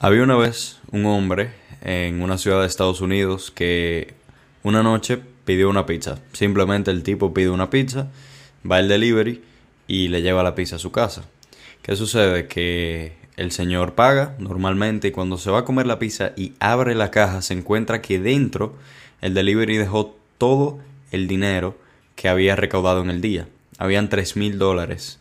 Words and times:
Había 0.00 0.22
una 0.22 0.36
vez 0.36 0.78
un 0.92 1.06
hombre 1.06 1.50
en 1.82 2.22
una 2.22 2.38
ciudad 2.38 2.60
de 2.60 2.68
Estados 2.68 3.00
Unidos 3.00 3.50
que 3.50 4.14
una 4.62 4.84
noche 4.84 5.18
pidió 5.44 5.68
una 5.68 5.86
pizza. 5.86 6.20
Simplemente 6.32 6.92
el 6.92 7.02
tipo 7.02 7.34
pide 7.34 7.50
una 7.50 7.68
pizza, 7.68 8.06
va 8.70 8.78
el 8.78 8.86
delivery 8.86 9.42
y 9.88 10.06
le 10.06 10.22
lleva 10.22 10.44
la 10.44 10.54
pizza 10.54 10.76
a 10.76 10.78
su 10.78 10.92
casa. 10.92 11.24
¿Qué 11.82 11.96
sucede? 11.96 12.46
Que 12.46 13.14
el 13.36 13.50
señor 13.50 13.96
paga 13.96 14.36
normalmente 14.38 15.08
y 15.08 15.10
cuando 15.10 15.36
se 15.36 15.50
va 15.50 15.60
a 15.60 15.64
comer 15.64 15.86
la 15.86 15.98
pizza 15.98 16.30
y 16.36 16.52
abre 16.60 16.94
la 16.94 17.10
caja 17.10 17.42
se 17.42 17.54
encuentra 17.54 18.00
que 18.00 18.20
dentro 18.20 18.76
el 19.20 19.34
delivery 19.34 19.78
dejó 19.78 20.16
todo 20.38 20.78
el 21.10 21.26
dinero 21.26 21.76
que 22.14 22.28
había 22.28 22.54
recaudado 22.54 23.02
en 23.02 23.10
el 23.10 23.20
día. 23.20 23.48
Habían 23.78 24.08
tres 24.08 24.36
mil 24.36 24.58
dólares 24.58 25.18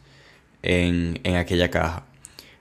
en, 0.61 1.19
en 1.23 1.35
aquella 1.35 1.71
caja. 1.71 2.06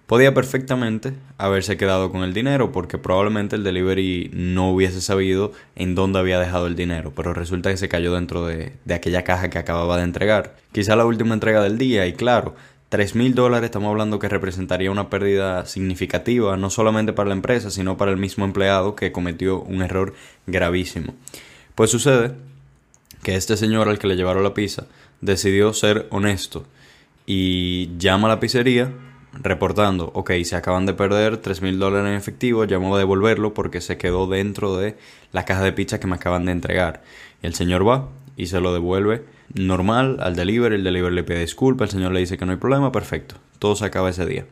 Podía 0.06 0.32
perfectamente 0.32 1.14
haberse 1.36 1.76
quedado 1.76 2.12
con 2.12 2.22
el 2.22 2.32
dinero 2.32 2.70
porque 2.70 2.96
probablemente 2.96 3.56
el 3.56 3.64
delivery 3.64 4.30
no 4.32 4.70
hubiese 4.70 5.00
sabido 5.00 5.50
en 5.74 5.96
dónde 5.96 6.20
había 6.20 6.38
dejado 6.38 6.68
el 6.68 6.76
dinero, 6.76 7.12
pero 7.14 7.34
resulta 7.34 7.70
que 7.70 7.76
se 7.76 7.88
cayó 7.88 8.14
dentro 8.14 8.46
de, 8.46 8.74
aquella 8.94 9.24
caja 9.24 9.50
que 9.50 9.58
acababa 9.58 9.96
de 9.96 10.04
entregar. 10.04 10.54
Quizá 10.70 10.94
la 10.94 11.04
última 11.04 11.34
entrega 11.34 11.60
del 11.60 11.76
día 11.76 12.06
y 12.06 12.12
claro, 12.12 12.54
tres 12.88 13.16
mil 13.16 13.34
dólares 13.34 13.66
estamos 13.66 13.90
hablando 13.90 14.20
que 14.20 14.28
representaría 14.28 14.92
una 14.92 15.10
pérdida 15.10 15.66
significativa 15.66 16.56
no 16.56 16.70
solamente 16.70 17.12
para 17.12 17.30
la 17.30 17.34
empresa 17.34 17.72
sino 17.72 17.96
para 17.96 18.12
el 18.12 18.16
mismo 18.16 18.44
empleado 18.44 18.94
que 18.94 19.10
cometió 19.10 19.60
un 19.62 19.82
error 19.82 20.14
gravísimo. 20.46 21.16
Pues 21.74 21.90
sucede 21.90 22.30
que 23.24 23.34
este 23.34 23.56
señor 23.56 23.88
al 23.88 23.98
que 23.98 24.06
le 24.06 24.14
llevaron 24.14 24.44
la 24.44 24.54
pizza 24.54 24.86
decidió 25.20 25.72
ser 25.72 26.06
honesto 26.10 26.64
y 27.26 27.90
llama 27.98 28.28
a 28.28 28.36
la 28.36 28.40
pizzería 28.40 28.92
reportando, 29.42 30.10
ok, 30.14 30.32
se 30.44 30.56
acaban 30.56 30.86
de 30.86 30.94
perder 30.94 31.38
tres 31.38 31.62
mil 31.62 31.78
dólares 31.78 32.10
en 32.10 32.16
efectivo, 32.16 32.64
llamo 32.64 32.94
a 32.94 32.98
devolverlo 32.98 33.54
porque 33.54 33.80
se 33.80 33.98
quedó 33.98 34.26
dentro 34.26 34.76
de 34.76 34.96
la 35.32 35.44
caja 35.44 35.62
de 35.62 35.72
pizza 35.72 36.00
que 36.00 36.06
me 36.06 36.16
acaban 36.16 36.46
de 36.46 36.52
entregar. 36.52 37.02
El 37.42 37.54
señor 37.54 37.86
va 37.86 38.08
y 38.36 38.46
se 38.46 38.60
lo 38.60 38.72
devuelve 38.72 39.24
normal 39.54 40.18
al 40.20 40.36
delivery, 40.36 40.76
el 40.76 40.84
delivery 40.84 41.14
le 41.14 41.24
pide 41.24 41.40
disculpas, 41.40 41.90
el 41.90 41.98
señor 41.98 42.12
le 42.12 42.20
dice 42.20 42.36
que 42.36 42.46
no 42.46 42.52
hay 42.52 42.58
problema, 42.58 42.92
perfecto, 42.92 43.36
todo 43.58 43.76
se 43.76 43.84
acaba 43.84 44.10
ese 44.10 44.26
día. 44.26 44.46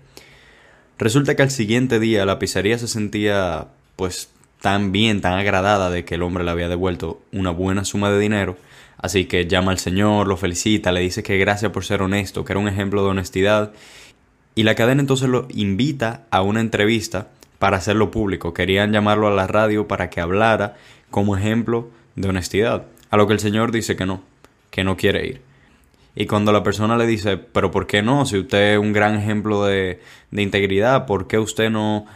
Resulta 0.99 1.35
que 1.35 1.43
al 1.43 1.51
siguiente 1.51 1.99
día 1.99 2.25
la 2.25 2.39
pizzería 2.39 2.79
se 2.79 2.89
sentía 2.89 3.69
pues 3.97 4.31
tan 4.61 4.93
bien, 4.93 5.21
tan 5.21 5.35
agradada 5.35 5.91
de 5.91 6.05
que 6.05 6.15
el 6.15 6.23
hombre 6.23 6.45
le 6.45 6.51
había 6.51 6.69
devuelto 6.69 7.21
una 7.33 7.51
buena 7.51 7.85
suma 7.85 8.11
de 8.11 8.19
dinero, 8.19 8.57
así 8.97 9.27
que 9.27 9.47
llama 9.47 9.73
al 9.73 9.79
señor, 9.79 10.29
lo 10.29 10.37
felicita, 10.37 10.93
le 10.93 11.01
dice 11.01 11.23
que 11.23 11.37
gracias 11.37 11.73
por 11.73 11.85
ser 11.85 12.01
honesto, 12.01 12.45
que 12.45 12.53
era 12.53 12.61
un 12.61 12.69
ejemplo 12.69 13.03
de 13.03 13.11
honestidad 13.11 13.73
y 14.55 14.63
la 14.63 14.75
cadena 14.75 15.01
entonces 15.01 15.29
lo 15.29 15.47
invita 15.51 16.27
a 16.31 16.43
una 16.43 16.61
entrevista 16.61 17.29
para 17.59 17.77
hacerlo 17.79 18.11
público. 18.11 18.55
Querían 18.55 18.93
llamarlo 18.93 19.27
a 19.29 19.33
la 19.33 19.47
radio 19.47 19.89
para 19.89 20.11
que 20.11 20.21
hablara 20.21 20.77
como 21.11 21.37
ejemplo 21.37 21.91
de 22.15 22.29
honestidad. 22.29 22.87
A 23.11 23.17
lo 23.17 23.27
que 23.27 23.33
el 23.33 23.41
señor 23.41 23.73
dice 23.73 23.97
que 23.97 24.07
no, 24.07 24.23
que 24.71 24.85
no 24.85 24.97
quiere 24.97 25.27
ir. 25.27 25.41
Y 26.17 26.27
cuando 26.27 26.53
la 26.53 26.63
persona 26.63 26.97
le 26.97 27.07
dice, 27.07 27.37
pero 27.37 27.71
¿por 27.71 27.87
qué 27.87 28.03
no? 28.03 28.25
Si 28.27 28.39
usted 28.39 28.75
es 28.75 28.79
un 28.79 28.93
gran 28.93 29.17
ejemplo 29.17 29.65
de, 29.65 30.01
de 30.31 30.43
integridad, 30.43 31.07
¿por 31.07 31.27
qué 31.27 31.39
usted 31.39 31.71
no 31.71 32.07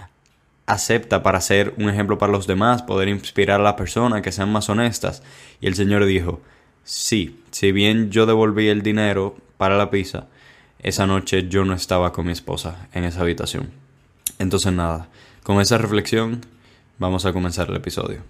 acepta 0.66 1.22
para 1.22 1.40
ser 1.40 1.74
un 1.78 1.88
ejemplo 1.88 2.18
para 2.18 2.30
los 2.30 2.46
demás, 2.46 2.82
poder 2.82 3.08
inspirar 3.08 3.60
a 3.60 3.64
las 3.64 3.74
personas 3.74 4.22
que 4.22 4.30
sean 4.30 4.52
más 4.52 4.68
honestas? 4.68 5.24
Y 5.60 5.66
el 5.66 5.74
señor 5.74 6.04
dijo, 6.04 6.40
sí, 6.84 7.40
si 7.50 7.72
bien 7.72 8.10
yo 8.10 8.26
devolví 8.26 8.68
el 8.68 8.82
dinero 8.82 9.36
para 9.56 9.76
la 9.76 9.90
pizza, 9.90 10.28
esa 10.80 11.06
noche 11.06 11.48
yo 11.48 11.64
no 11.64 11.74
estaba 11.74 12.12
con 12.12 12.26
mi 12.26 12.32
esposa 12.32 12.88
en 12.92 13.04
esa 13.04 13.20
habitación. 13.22 13.70
Entonces 14.38 14.72
nada, 14.72 15.08
con 15.42 15.60
esa 15.60 15.78
reflexión 15.78 16.40
vamos 16.98 17.26
a 17.26 17.32
comenzar 17.32 17.68
el 17.68 17.76
episodio. 17.76 18.22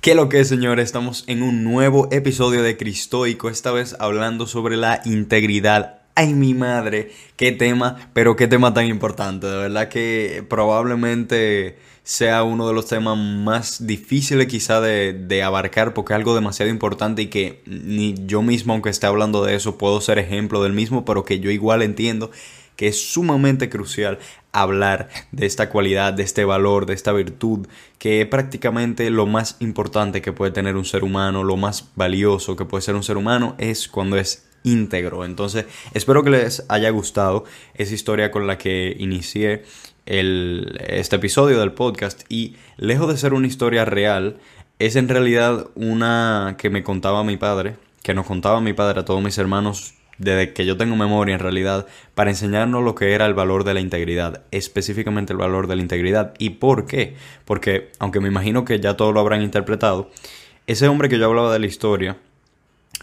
¿Qué 0.00 0.16
lo 0.16 0.28
que 0.28 0.40
es, 0.40 0.48
señores? 0.48 0.86
Estamos 0.86 1.22
en 1.28 1.44
un 1.44 1.62
nuevo 1.62 2.08
episodio 2.10 2.64
de 2.64 2.76
Cristoico, 2.76 3.48
esta 3.48 3.70
vez 3.70 3.94
hablando 4.00 4.48
sobre 4.48 4.76
la 4.76 5.00
integridad. 5.04 6.00
¡Ay, 6.16 6.34
mi 6.34 6.54
madre! 6.54 7.12
¡Qué 7.36 7.52
tema! 7.52 8.10
Pero 8.12 8.34
qué 8.34 8.48
tema 8.48 8.74
tan 8.74 8.86
importante. 8.86 9.46
De 9.46 9.56
verdad 9.56 9.88
que 9.88 10.44
probablemente 10.48 11.78
sea 12.04 12.42
uno 12.42 12.66
de 12.66 12.74
los 12.74 12.86
temas 12.86 13.16
más 13.16 13.86
difíciles 13.86 14.46
quizá 14.48 14.80
de, 14.80 15.12
de, 15.12 15.42
abarcar 15.42 15.94
porque 15.94 16.12
es 16.12 16.16
algo 16.16 16.34
demasiado 16.34 16.70
importante 16.70 17.22
y 17.22 17.26
que 17.28 17.62
ni 17.66 18.14
yo 18.26 18.42
mismo, 18.42 18.72
aunque 18.72 18.90
esté 18.90 19.06
hablando 19.06 19.44
de 19.44 19.54
eso, 19.54 19.78
puedo 19.78 20.00
ser 20.00 20.18
ejemplo 20.18 20.62
del 20.62 20.72
mismo, 20.72 21.04
pero 21.04 21.24
que 21.24 21.38
yo 21.38 21.50
igual 21.50 21.82
entiendo 21.82 22.30
que 22.76 22.88
es 22.88 23.12
sumamente 23.12 23.68
crucial 23.68 24.18
hablar 24.50 25.08
de 25.30 25.46
esta 25.46 25.68
cualidad, 25.70 26.12
de 26.12 26.22
este 26.22 26.44
valor, 26.44 26.86
de 26.86 26.94
esta 26.94 27.12
virtud, 27.12 27.66
que 27.98 28.22
es 28.22 28.26
prácticamente 28.26 29.08
lo 29.10 29.26
más 29.26 29.56
importante 29.60 30.22
que 30.22 30.32
puede 30.32 30.52
tener 30.52 30.76
un 30.76 30.84
ser 30.84 31.04
humano, 31.04 31.44
lo 31.44 31.56
más 31.56 31.90
valioso 31.94 32.56
que 32.56 32.64
puede 32.64 32.82
ser 32.82 32.94
un 32.94 33.02
ser 33.02 33.16
humano 33.16 33.54
es 33.58 33.88
cuando 33.88 34.16
es 34.16 34.48
íntegro. 34.62 35.24
Entonces, 35.24 35.66
espero 35.94 36.22
que 36.22 36.30
les 36.30 36.64
haya 36.68 36.90
gustado 36.90 37.44
esa 37.74 37.94
historia 37.94 38.30
con 38.30 38.46
la 38.46 38.58
que 38.58 38.96
inicié 38.98 39.62
el, 40.06 40.80
este 40.86 41.16
episodio 41.16 41.60
del 41.60 41.72
podcast 41.72 42.22
y 42.28 42.56
lejos 42.76 43.08
de 43.08 43.16
ser 43.16 43.34
una 43.34 43.46
historia 43.46 43.84
real, 43.84 44.36
es 44.78 44.96
en 44.96 45.08
realidad 45.08 45.68
una 45.74 46.56
que 46.58 46.70
me 46.70 46.82
contaba 46.82 47.24
mi 47.24 47.36
padre, 47.36 47.76
que 48.02 48.14
nos 48.14 48.26
contaba 48.26 48.60
mi 48.60 48.72
padre 48.72 49.00
a 49.00 49.04
todos 49.04 49.22
mis 49.22 49.38
hermanos 49.38 49.94
desde 50.18 50.52
que 50.52 50.66
yo 50.66 50.76
tengo 50.76 50.96
memoria 50.96 51.34
en 51.34 51.40
realidad, 51.40 51.86
para 52.14 52.30
enseñarnos 52.30 52.84
lo 52.84 52.94
que 52.94 53.12
era 53.12 53.26
el 53.26 53.34
valor 53.34 53.64
de 53.64 53.74
la 53.74 53.80
integridad, 53.80 54.42
específicamente 54.50 55.32
el 55.32 55.38
valor 55.38 55.66
de 55.66 55.76
la 55.76 55.82
integridad. 55.82 56.34
¿Y 56.38 56.50
por 56.50 56.86
qué? 56.86 57.16
Porque, 57.44 57.90
aunque 57.98 58.20
me 58.20 58.28
imagino 58.28 58.64
que 58.64 58.78
ya 58.78 58.96
todos 58.96 59.12
lo 59.12 59.20
habrán 59.20 59.42
interpretado, 59.42 60.10
ese 60.66 60.86
hombre 60.88 61.08
que 61.08 61.18
yo 61.18 61.26
hablaba 61.26 61.52
de 61.52 61.58
la 61.58 61.66
historia, 61.66 62.18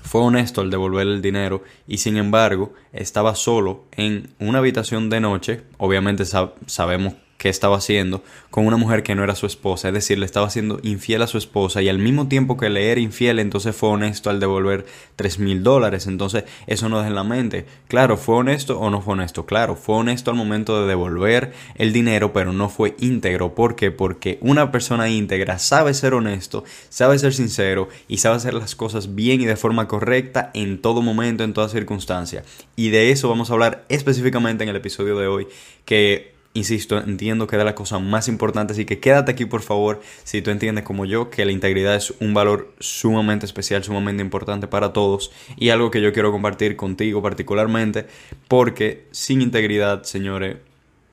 fue 0.01 0.21
honesto 0.21 0.61
al 0.61 0.69
devolver 0.69 1.07
el 1.07 1.21
dinero 1.21 1.63
y 1.87 1.97
sin 1.97 2.17
embargo 2.17 2.73
estaba 2.93 3.35
solo 3.35 3.85
en 3.91 4.29
una 4.39 4.59
habitación 4.59 5.09
de 5.09 5.19
noche. 5.19 5.63
Obviamente 5.77 6.25
sabemos 6.25 7.13
qué 7.39 7.49
estaba 7.49 7.77
haciendo 7.77 8.21
con 8.51 8.67
una 8.67 8.77
mujer 8.77 9.01
que 9.01 9.15
no 9.15 9.23
era 9.23 9.33
su 9.33 9.45
esposa, 9.45 9.87
es 9.87 9.93
decir, 9.93 10.19
le 10.19 10.25
estaba 10.25 10.49
siendo 10.49 10.79
infiel 10.83 11.21
a 11.21 11.27
su 11.27 11.37
esposa 11.37 11.81
y 11.81 11.87
al 11.87 11.97
mismo 11.97 12.27
tiempo 12.27 12.57
que 12.57 12.69
le 12.69 12.91
era 12.91 12.99
infiel, 12.99 13.39
entonces 13.39 13.75
fue 13.75 13.89
honesto 13.89 14.29
al 14.29 14.41
devolver 14.41 14.85
tres 15.15 15.39
mil 15.39 15.63
dólares, 15.63 16.05
entonces 16.05 16.43
eso 16.67 16.89
no 16.89 16.97
deja 16.97 17.07
en 17.07 17.15
la 17.15 17.23
mente, 17.23 17.65
claro, 17.87 18.17
fue 18.17 18.35
honesto 18.35 18.77
o 18.77 18.89
no 18.89 19.01
fue 19.01 19.13
honesto, 19.13 19.45
claro, 19.45 19.77
fue 19.77 19.95
honesto 19.95 20.29
al 20.29 20.37
momento 20.37 20.81
de 20.81 20.87
devolver 20.89 21.53
el 21.75 21.93
dinero, 21.93 22.33
pero 22.33 22.51
no 22.51 22.67
fue 22.67 22.95
íntegro, 22.99 23.55
¿por 23.55 23.77
qué? 23.77 23.89
Porque 23.89 24.37
una 24.41 24.69
persona 24.69 25.09
íntegra 25.09 25.59
sabe 25.59 25.93
ser 25.93 26.13
honesto, 26.13 26.65
sabe 26.89 27.17
ser 27.19 27.33
sincero 27.33 27.87
y 28.09 28.17
sabe 28.17 28.35
hacer 28.35 28.53
las 28.53 28.75
cosas 28.75 29.15
bien 29.15 29.39
y 29.39 29.45
de 29.45 29.55
forma 29.55 29.87
correcta 29.87 30.51
en 30.53 30.81
todo 30.81 31.01
momento, 31.01 31.45
en 31.45 31.53
toda 31.53 31.69
circunstancia, 31.69 32.43
y 32.75 32.89
de 32.89 33.11
eso 33.11 33.29
vamos 33.29 33.49
a 33.49 33.53
hablar 33.53 33.85
específicamente 33.87 34.65
en 34.65 34.69
el 34.69 34.75
episodio 34.75 35.17
de 35.17 35.27
hoy, 35.27 35.47
que 35.85 36.37
Insisto, 36.53 36.97
entiendo 36.97 37.45
que 37.45 37.55
era 37.55 37.63
la 37.63 37.75
cosa 37.75 37.99
más 37.99 38.27
importante, 38.27 38.73
así 38.73 38.83
que 38.83 38.99
quédate 38.99 39.31
aquí 39.31 39.45
por 39.45 39.61
favor 39.61 40.01
si 40.23 40.41
tú 40.41 40.49
entiendes 40.49 40.83
como 40.83 41.05
yo 41.05 41.29
que 41.29 41.45
la 41.45 41.51
integridad 41.51 41.95
es 41.95 42.11
un 42.19 42.33
valor 42.33 42.73
sumamente 42.79 43.45
especial, 43.45 43.83
sumamente 43.83 44.23
importante 44.23 44.67
para 44.67 44.91
todos 44.91 45.31
y 45.57 45.69
algo 45.69 45.91
que 45.91 46.01
yo 46.01 46.11
quiero 46.11 46.31
compartir 46.31 46.75
contigo 46.75 47.21
particularmente 47.21 48.07
porque 48.47 49.05
sin 49.11 49.43
integridad, 49.43 50.03
señores, 50.03 50.57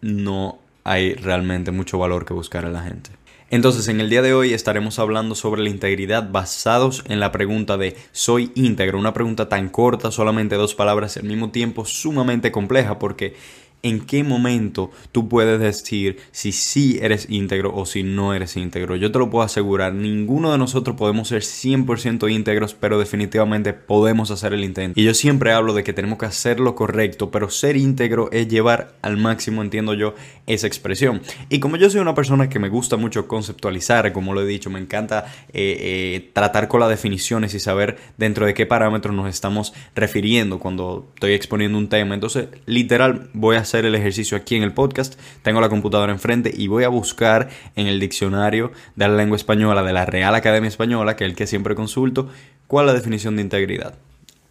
no 0.00 0.58
hay 0.84 1.14
realmente 1.14 1.70
mucho 1.70 1.98
valor 1.98 2.24
que 2.24 2.32
buscar 2.32 2.64
en 2.64 2.72
la 2.72 2.82
gente. 2.82 3.10
Entonces, 3.48 3.86
en 3.86 4.00
el 4.00 4.10
día 4.10 4.22
de 4.22 4.34
hoy 4.34 4.52
estaremos 4.54 4.98
hablando 4.98 5.36
sobre 5.36 5.62
la 5.62 5.68
integridad 5.68 6.30
basados 6.30 7.04
en 7.06 7.20
la 7.20 7.30
pregunta 7.30 7.76
de 7.76 7.96
¿soy 8.10 8.50
íntegro? 8.56 8.98
Una 8.98 9.14
pregunta 9.14 9.48
tan 9.48 9.68
corta, 9.68 10.10
solamente 10.10 10.56
dos 10.56 10.74
palabras, 10.74 11.16
al 11.16 11.24
mismo 11.24 11.50
tiempo 11.50 11.84
sumamente 11.84 12.50
compleja 12.50 12.98
porque 12.98 13.36
en 13.82 14.00
qué 14.00 14.24
momento 14.24 14.90
tú 15.12 15.28
puedes 15.28 15.60
decir 15.60 16.18
si 16.32 16.52
sí 16.52 16.98
eres 17.00 17.26
íntegro 17.30 17.74
o 17.74 17.86
si 17.86 18.02
no 18.02 18.34
eres 18.34 18.56
íntegro. 18.56 18.96
Yo 18.96 19.12
te 19.12 19.18
lo 19.18 19.30
puedo 19.30 19.44
asegurar, 19.44 19.94
ninguno 19.94 20.52
de 20.52 20.58
nosotros 20.58 20.96
podemos 20.96 21.28
ser 21.28 21.42
100% 21.42 22.30
íntegros, 22.30 22.74
pero 22.74 22.98
definitivamente 22.98 23.72
podemos 23.72 24.30
hacer 24.30 24.52
el 24.52 24.64
intento. 24.64 24.98
Y 24.98 25.04
yo 25.04 25.14
siempre 25.14 25.52
hablo 25.52 25.72
de 25.74 25.84
que 25.84 25.92
tenemos 25.92 26.18
que 26.18 26.26
hacer 26.26 26.60
lo 26.60 26.74
correcto, 26.74 27.30
pero 27.30 27.50
ser 27.50 27.76
íntegro 27.76 28.30
es 28.32 28.48
llevar 28.48 28.96
al 29.02 29.16
máximo, 29.16 29.62
entiendo 29.62 29.94
yo, 29.94 30.14
esa 30.46 30.66
expresión. 30.66 31.22
Y 31.48 31.60
como 31.60 31.76
yo 31.76 31.90
soy 31.90 32.00
una 32.00 32.14
persona 32.14 32.48
que 32.48 32.58
me 32.58 32.68
gusta 32.68 32.96
mucho 32.96 33.28
conceptualizar, 33.28 34.12
como 34.12 34.34
lo 34.34 34.42
he 34.42 34.46
dicho, 34.46 34.70
me 34.70 34.80
encanta 34.80 35.26
eh, 35.52 35.76
eh, 35.80 36.30
tratar 36.32 36.68
con 36.68 36.80
las 36.80 36.88
definiciones 36.88 37.54
y 37.54 37.60
saber 37.60 37.96
dentro 38.16 38.46
de 38.46 38.54
qué 38.54 38.66
parámetros 38.66 39.14
nos 39.14 39.28
estamos 39.28 39.72
refiriendo 39.94 40.58
cuando 40.58 41.10
estoy 41.14 41.34
exponiendo 41.34 41.78
un 41.78 41.88
tema. 41.88 42.14
Entonces, 42.14 42.48
literal, 42.66 43.30
voy 43.32 43.56
a 43.56 43.64
hacer 43.66 43.84
el 43.84 43.96
ejercicio 43.96 44.36
aquí 44.36 44.54
en 44.54 44.62
el 44.62 44.72
podcast. 44.72 45.18
Tengo 45.42 45.60
la 45.60 45.68
computadora 45.68 46.12
enfrente 46.12 46.52
y 46.56 46.68
voy 46.68 46.84
a 46.84 46.88
buscar 46.88 47.48
en 47.74 47.88
el 47.88 47.98
diccionario 47.98 48.70
de 48.94 49.08
la 49.08 49.16
lengua 49.16 49.36
española 49.36 49.82
de 49.82 49.92
la 49.92 50.06
Real 50.06 50.34
Academia 50.36 50.68
Española, 50.68 51.16
que 51.16 51.24
es 51.24 51.30
el 51.30 51.36
que 51.36 51.46
siempre 51.48 51.74
consulto, 51.74 52.28
cuál 52.68 52.86
es 52.86 52.92
la 52.92 52.98
definición 52.98 53.34
de 53.34 53.42
integridad. 53.42 53.94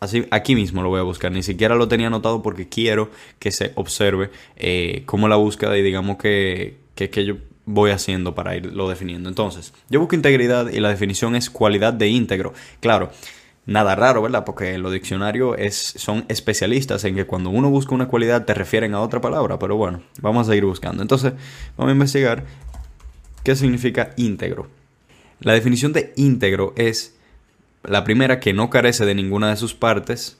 Así, 0.01 0.25
aquí 0.31 0.53
mismo 0.53 0.83
lo 0.83 0.89
voy 0.89 0.99
a 0.99 1.03
buscar. 1.03 1.31
Ni 1.31 1.43
siquiera 1.43 1.75
lo 1.75 1.87
tenía 1.87 2.07
anotado 2.07 2.41
porque 2.41 2.67
quiero 2.67 3.09
que 3.39 3.51
se 3.51 3.71
observe 3.75 4.29
eh, 4.57 5.03
cómo 5.05 5.29
la 5.29 5.37
búsqueda 5.37 5.77
y 5.77 5.81
digamos 5.81 6.17
que, 6.17 6.77
que, 6.93 7.09
que 7.09 7.25
yo 7.25 7.37
voy 7.65 7.91
haciendo 7.91 8.35
para 8.35 8.55
irlo 8.55 8.89
definiendo. 8.89 9.29
Entonces, 9.29 9.73
yo 9.89 9.99
busco 10.01 10.15
integridad 10.15 10.69
y 10.71 10.79
la 10.81 10.89
definición 10.89 11.35
es 11.35 11.49
cualidad 11.49 11.93
de 11.93 12.09
íntegro. 12.09 12.53
Claro, 12.81 13.11
nada 13.65 13.95
raro, 13.95 14.21
¿verdad? 14.21 14.45
Porque 14.45 14.77
los 14.77 14.91
diccionarios 14.91 15.57
son 15.73 16.25
especialistas 16.27 17.03
en 17.03 17.15
que 17.15 17.25
cuando 17.25 17.49
uno 17.49 17.69
busca 17.69 17.95
una 17.95 18.07
cualidad 18.07 18.45
te 18.45 18.53
refieren 18.53 18.93
a 18.93 19.01
otra 19.01 19.21
palabra, 19.21 19.59
pero 19.59 19.75
bueno, 19.75 20.01
vamos 20.21 20.47
a 20.47 20.51
seguir 20.51 20.65
buscando. 20.65 21.01
Entonces, 21.01 21.33
vamos 21.77 21.91
a 21.91 21.93
investigar 21.93 22.45
qué 23.43 23.55
significa 23.55 24.11
íntegro. 24.17 24.67
La 25.39 25.53
definición 25.53 25.93
de 25.93 26.13
íntegro 26.15 26.73
es 26.75 27.15
la 27.83 28.03
primera 28.03 28.39
que 28.39 28.53
no 28.53 28.69
carece 28.69 29.05
de 29.05 29.15
ninguna 29.15 29.49
de 29.49 29.57
sus 29.57 29.73
partes, 29.73 30.37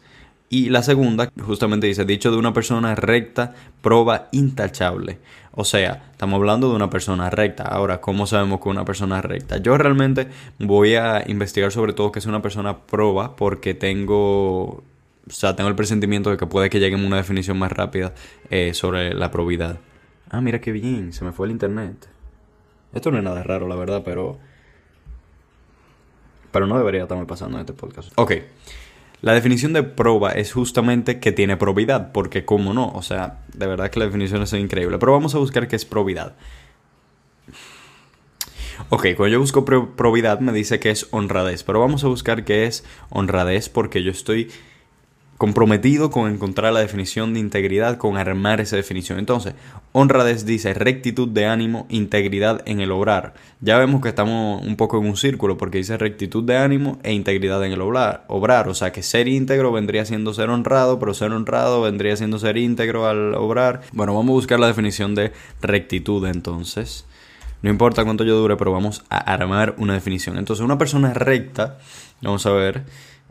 y 0.49 0.69
la 0.69 0.83
segunda, 0.83 1.31
justamente 1.41 1.87
dice, 1.87 2.05
dicho 2.05 2.31
de 2.31 2.37
una 2.37 2.53
persona 2.53 2.93
recta, 2.95 3.55
proba 3.81 4.27
intachable. 4.31 5.19
O 5.51 5.63
sea, 5.63 6.09
estamos 6.11 6.37
hablando 6.37 6.69
de 6.69 6.75
una 6.75 6.89
persona 6.89 7.29
recta. 7.29 7.63
Ahora, 7.63 7.99
¿cómo 7.99 8.27
sabemos 8.27 8.61
que 8.61 8.69
una 8.69 8.85
persona 8.85 9.21
recta? 9.21 9.57
Yo 9.57 9.77
realmente 9.77 10.27
voy 10.59 10.95
a 10.95 11.23
investigar 11.27 11.71
sobre 11.71 11.93
todo 11.93 12.11
que 12.11 12.19
es 12.19 12.25
una 12.25 12.41
persona 12.41 12.77
proba 12.85 13.35
porque 13.35 13.73
tengo... 13.73 14.83
O 15.27 15.31
sea, 15.31 15.55
tengo 15.55 15.69
el 15.69 15.75
presentimiento 15.75 16.29
de 16.29 16.37
que 16.37 16.45
puede 16.45 16.69
que 16.69 16.79
lleguemos 16.79 17.05
a 17.05 17.07
una 17.07 17.17
definición 17.17 17.57
más 17.57 17.71
rápida 17.71 18.13
eh, 18.51 18.75
sobre 18.75 19.15
la 19.15 19.31
probidad. 19.31 19.79
Ah, 20.29 20.41
mira 20.41 20.61
qué 20.61 20.71
bien, 20.71 21.13
se 21.13 21.25
me 21.25 21.31
fue 21.31 21.47
el 21.47 21.51
internet. 21.51 22.07
Esto 22.93 23.09
no 23.09 23.17
es 23.17 23.23
nada 23.23 23.41
raro, 23.41 23.67
la 23.67 23.75
verdad, 23.75 24.03
pero... 24.05 24.37
Pero 26.51 26.67
no 26.67 26.77
debería 26.77 27.03
estarme 27.03 27.25
pasando 27.25 27.57
en 27.57 27.61
este 27.61 27.73
podcast. 27.73 28.11
Ok. 28.15 28.33
La 29.25 29.33
definición 29.33 29.73
de 29.73 29.81
proba 29.81 30.33
es 30.33 30.53
justamente 30.53 31.19
que 31.19 31.31
tiene 31.31 31.57
probidad, 31.57 32.11
porque 32.11 32.45
cómo 32.45 32.75
no, 32.75 32.89
o 32.89 33.01
sea, 33.01 33.39
de 33.55 33.65
verdad 33.65 33.89
que 33.89 33.97
la 33.97 34.05
definición 34.05 34.45
son 34.45 34.59
increíble. 34.59 34.99
Pero 34.99 35.13
vamos 35.13 35.33
a 35.33 35.39
buscar 35.39 35.67
qué 35.67 35.75
es 35.75 35.83
probidad. 35.83 36.35
Ok, 38.89 39.07
cuando 39.17 39.29
yo 39.29 39.39
busco 39.39 39.65
probidad 39.65 40.41
me 40.41 40.53
dice 40.53 40.79
que 40.79 40.91
es 40.91 41.07
honradez, 41.09 41.63
pero 41.63 41.79
vamos 41.79 42.03
a 42.03 42.07
buscar 42.07 42.45
qué 42.45 42.67
es 42.67 42.85
honradez 43.09 43.67
porque 43.67 44.03
yo 44.03 44.11
estoy 44.11 44.51
comprometido 45.37 46.11
con 46.11 46.31
encontrar 46.31 46.71
la 46.71 46.79
definición 46.79 47.33
de 47.33 47.41
integridad, 47.41 47.97
con 47.97 48.17
armar 48.17 48.61
esa 48.61 48.77
definición. 48.77 49.19
Entonces, 49.19 49.53
honradez 49.91 50.45
dice 50.45 50.73
rectitud 50.73 51.27
de 51.27 51.45
ánimo, 51.45 51.85
integridad 51.89 52.61
en 52.65 52.79
el 52.79 52.91
obrar. 52.91 53.33
Ya 53.59 53.77
vemos 53.77 54.01
que 54.01 54.09
estamos 54.09 54.65
un 54.65 54.77
poco 54.77 54.97
en 54.97 55.07
un 55.07 55.17
círculo 55.17 55.57
porque 55.57 55.79
dice 55.79 55.97
rectitud 55.97 56.43
de 56.43 56.57
ánimo 56.57 56.99
e 57.03 57.11
integridad 57.11 57.63
en 57.65 57.73
el 57.73 57.81
obrar. 57.81 58.23
obrar. 58.27 58.69
O 58.69 58.73
sea 58.73 58.93
que 58.93 59.03
ser 59.03 59.27
íntegro 59.27 59.71
vendría 59.73 60.05
siendo 60.05 60.33
ser 60.33 60.49
honrado, 60.49 60.99
pero 60.99 61.13
ser 61.13 61.31
honrado 61.31 61.81
vendría 61.81 62.15
siendo 62.15 62.39
ser 62.39 62.55
íntegro 62.57 63.07
al 63.07 63.35
obrar. 63.35 63.81
Bueno, 63.91 64.15
vamos 64.15 64.31
a 64.31 64.35
buscar 64.35 64.59
la 64.59 64.67
definición 64.67 65.15
de 65.15 65.33
rectitud 65.61 66.25
entonces. 66.27 67.05
No 67.61 67.69
importa 67.69 68.05
cuánto 68.05 68.23
yo 68.23 68.37
dure, 68.37 68.55
pero 68.57 68.71
vamos 68.71 69.03
a 69.09 69.17
armar 69.17 69.75
una 69.79 69.95
definición. 69.95 70.37
Entonces, 70.37 70.63
una 70.63 70.77
persona 70.77 71.13
recta, 71.13 71.79
vamos 72.21 72.45
a 72.45 72.51
ver 72.51 72.83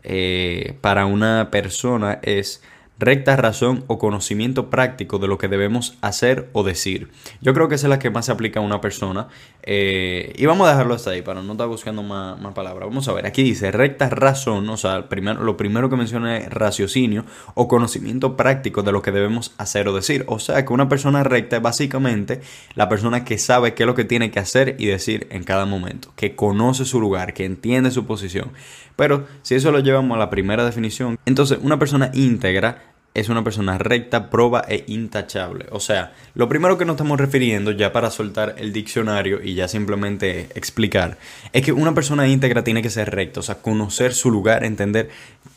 eh, 0.07 0.77
para 0.81 1.05
una 1.05 1.49
persona 1.51 2.19
es 2.21 2.61
recta 2.97 3.35
razón 3.35 3.83
o 3.87 3.97
conocimiento 3.97 4.69
práctico 4.69 5.19
de 5.19 5.27
lo 5.27 5.37
que 5.37 5.47
debemos 5.47 5.97
hacer 6.01 6.49
o 6.53 6.63
decir. 6.63 7.11
Yo 7.41 7.53
creo 7.53 7.67
que 7.67 7.75
esa 7.75 7.87
es 7.87 7.89
la 7.89 7.99
que 7.99 8.09
más 8.09 8.27
se 8.27 8.31
aplica 8.31 8.59
a 8.59 8.63
una 8.63 8.81
persona. 8.81 9.27
Eh, 9.67 10.31
y 10.35 10.45
vamos 10.45 10.67
a 10.67 10.71
dejarlo 10.71 10.93
hasta 10.93 11.09
ahí 11.09 11.23
para 11.23 11.41
no 11.41 11.53
estar 11.53 11.67
buscando 11.67 12.03
más, 12.03 12.37
palabras. 12.53 12.87
Vamos 12.87 13.07
a 13.07 13.13
ver, 13.13 13.25
aquí 13.25 13.41
dice 13.41 13.71
recta 13.71 14.09
razón, 14.09 14.69
o 14.69 14.77
sea, 14.77 15.09
primero, 15.09 15.43
lo 15.43 15.57
primero 15.57 15.89
que 15.89 15.95
menciona 15.95 16.37
es 16.37 16.49
raciocinio 16.49 17.25
o 17.55 17.67
conocimiento 17.67 18.37
práctico 18.37 18.83
de 18.83 18.91
lo 18.91 19.01
que 19.01 19.11
debemos 19.11 19.53
hacer 19.57 19.87
o 19.87 19.95
decir. 19.95 20.23
O 20.27 20.37
sea, 20.37 20.63
que 20.63 20.71
una 20.71 20.87
persona 20.87 21.23
recta 21.23 21.57
es 21.57 21.61
básicamente 21.63 22.41
la 22.75 22.87
persona 22.89 23.25
que 23.25 23.39
sabe 23.39 23.73
qué 23.73 23.83
es 23.83 23.87
lo 23.87 23.95
que 23.95 24.05
tiene 24.05 24.29
que 24.29 24.39
hacer 24.39 24.75
y 24.77 24.85
decir 24.85 25.27
en 25.31 25.43
cada 25.43 25.65
momento, 25.65 26.13
que 26.15 26.35
conoce 26.35 26.85
su 26.85 27.01
lugar, 27.01 27.33
que 27.33 27.45
entiende 27.45 27.89
su 27.89 28.05
posición. 28.05 28.51
Pero 28.95 29.25
si 29.41 29.55
eso 29.55 29.71
lo 29.71 29.79
llevamos 29.79 30.15
a 30.15 30.19
la 30.19 30.29
primera 30.29 30.63
definición, 30.63 31.17
entonces 31.25 31.57
una 31.61 31.79
persona 31.79 32.11
íntegra 32.13 32.94
es 33.15 33.29
una 33.29 33.43
persona 33.43 33.77
recta, 33.77 34.29
proba 34.29 34.65
e 34.67 34.83
intachable. 34.87 35.65
O 35.71 35.79
sea, 35.79 36.13
lo 36.35 36.49
primero 36.49 36.77
que 36.77 36.85
nos 36.85 36.95
estamos 36.95 37.19
refiriendo, 37.19 37.71
ya 37.71 37.91
para 37.93 38.11
soltar 38.11 38.55
el 38.57 38.73
diccionario 38.73 39.41
y 39.41 39.55
ya 39.55 39.67
simplemente 39.69 40.49
explicar, 40.53 41.17
es 41.53 41.63
que 41.63 41.71
una 41.71 41.95
persona 41.95 42.27
íntegra 42.27 42.63
tiene 42.63 42.81
que 42.81 42.89
ser 42.89 43.09
recta, 43.11 43.39
o 43.39 43.43
sea, 43.43 43.55
conocer 43.55 44.13
su 44.13 44.29
lugar, 44.29 44.65
entender 44.65 45.09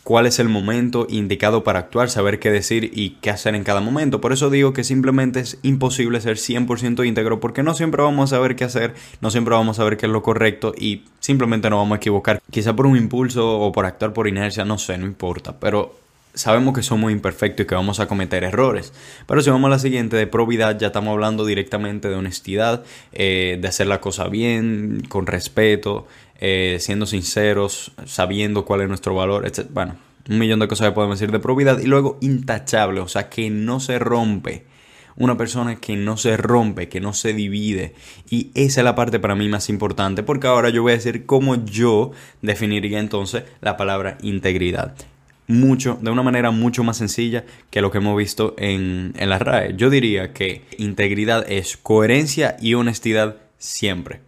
cuál 0.04 0.26
es 0.26 0.38
el 0.38 0.48
momento 0.48 1.06
indicado 1.10 1.64
para 1.64 1.80
actuar, 1.80 2.08
saber 2.08 2.38
qué 2.38 2.50
decir 2.50 2.92
y 2.94 3.18
qué 3.20 3.30
hacer 3.30 3.56
en 3.56 3.64
cada 3.64 3.80
momento. 3.80 4.20
Por 4.20 4.32
eso 4.32 4.50
digo 4.50 4.72
que 4.72 4.84
simplemente 4.84 5.40
es 5.40 5.58
imposible 5.62 6.20
ser 6.20 6.36
100% 6.36 7.06
íntegro 7.06 7.40
porque 7.40 7.64
no 7.64 7.74
siempre 7.74 8.02
vamos 8.02 8.32
a 8.32 8.36
saber 8.36 8.54
qué 8.54 8.64
hacer, 8.64 8.94
no 9.20 9.30
siempre 9.32 9.54
vamos 9.54 9.76
a 9.76 9.82
saber 9.82 9.96
qué 9.96 10.06
es 10.06 10.12
lo 10.12 10.22
correcto 10.22 10.72
y 10.78 11.02
simplemente 11.18 11.68
nos 11.68 11.78
vamos 11.78 11.96
a 11.96 11.98
equivocar. 11.98 12.40
Quizá 12.50 12.74
por 12.74 12.86
un 12.86 12.96
impulso 12.96 13.60
o 13.60 13.72
por 13.72 13.84
actuar 13.84 14.12
por 14.12 14.28
inercia, 14.28 14.64
no 14.64 14.78
sé, 14.78 14.96
no 14.96 15.04
importa, 15.06 15.58
pero 15.58 16.07
sabemos 16.34 16.74
que 16.74 16.82
somos 16.82 17.10
imperfectos 17.12 17.64
y 17.64 17.66
que 17.66 17.74
vamos 17.74 18.00
a 18.00 18.06
cometer 18.06 18.44
errores. 18.44 18.92
Pero 19.26 19.42
si 19.42 19.50
vamos 19.50 19.68
a 19.68 19.70
la 19.70 19.78
siguiente 19.78 20.16
de 20.16 20.26
probidad, 20.26 20.78
ya 20.78 20.88
estamos 20.88 21.12
hablando 21.12 21.44
directamente 21.44 22.08
de 22.08 22.14
honestidad, 22.14 22.84
eh, 23.12 23.58
de 23.60 23.68
hacer 23.68 23.86
la 23.86 24.00
cosa 24.00 24.28
bien, 24.28 25.02
con 25.08 25.26
respeto, 25.26 26.06
eh, 26.40 26.78
siendo 26.80 27.06
sinceros, 27.06 27.92
sabiendo 28.06 28.64
cuál 28.64 28.82
es 28.82 28.88
nuestro 28.88 29.14
valor, 29.14 29.46
etc. 29.46 29.66
Bueno, 29.70 29.96
un 30.28 30.38
millón 30.38 30.60
de 30.60 30.68
cosas 30.68 30.88
que 30.88 30.94
podemos 30.94 31.18
decir 31.18 31.32
de 31.32 31.40
probidad. 31.40 31.78
Y 31.80 31.86
luego 31.86 32.18
intachable, 32.20 33.00
o 33.00 33.08
sea, 33.08 33.28
que 33.28 33.50
no 33.50 33.80
se 33.80 33.98
rompe. 33.98 34.64
Una 35.16 35.36
persona 35.36 35.76
que 35.76 35.96
no 35.96 36.16
se 36.16 36.36
rompe, 36.36 36.88
que 36.88 37.00
no 37.00 37.12
se 37.12 37.32
divide. 37.32 37.94
Y 38.30 38.52
esa 38.54 38.80
es 38.80 38.84
la 38.84 38.94
parte 38.94 39.18
para 39.18 39.34
mí 39.34 39.48
más 39.48 39.68
importante, 39.68 40.22
porque 40.22 40.46
ahora 40.46 40.68
yo 40.68 40.82
voy 40.82 40.92
a 40.92 40.96
decir 40.96 41.26
cómo 41.26 41.56
yo 41.64 42.12
definiría 42.40 43.00
entonces 43.00 43.42
la 43.60 43.76
palabra 43.76 44.16
integridad 44.22 44.94
mucho, 45.48 45.98
de 46.00 46.10
una 46.10 46.22
manera 46.22 46.50
mucho 46.50 46.84
más 46.84 46.98
sencilla 46.98 47.44
que 47.70 47.80
lo 47.80 47.90
que 47.90 47.98
hemos 47.98 48.16
visto 48.16 48.54
en, 48.58 49.14
en 49.16 49.30
la 49.30 49.38
RAE. 49.38 49.74
Yo 49.76 49.90
diría 49.90 50.32
que 50.32 50.62
integridad 50.76 51.50
es 51.50 51.76
coherencia 51.76 52.56
y 52.60 52.74
honestidad 52.74 53.36
siempre. 53.58 54.20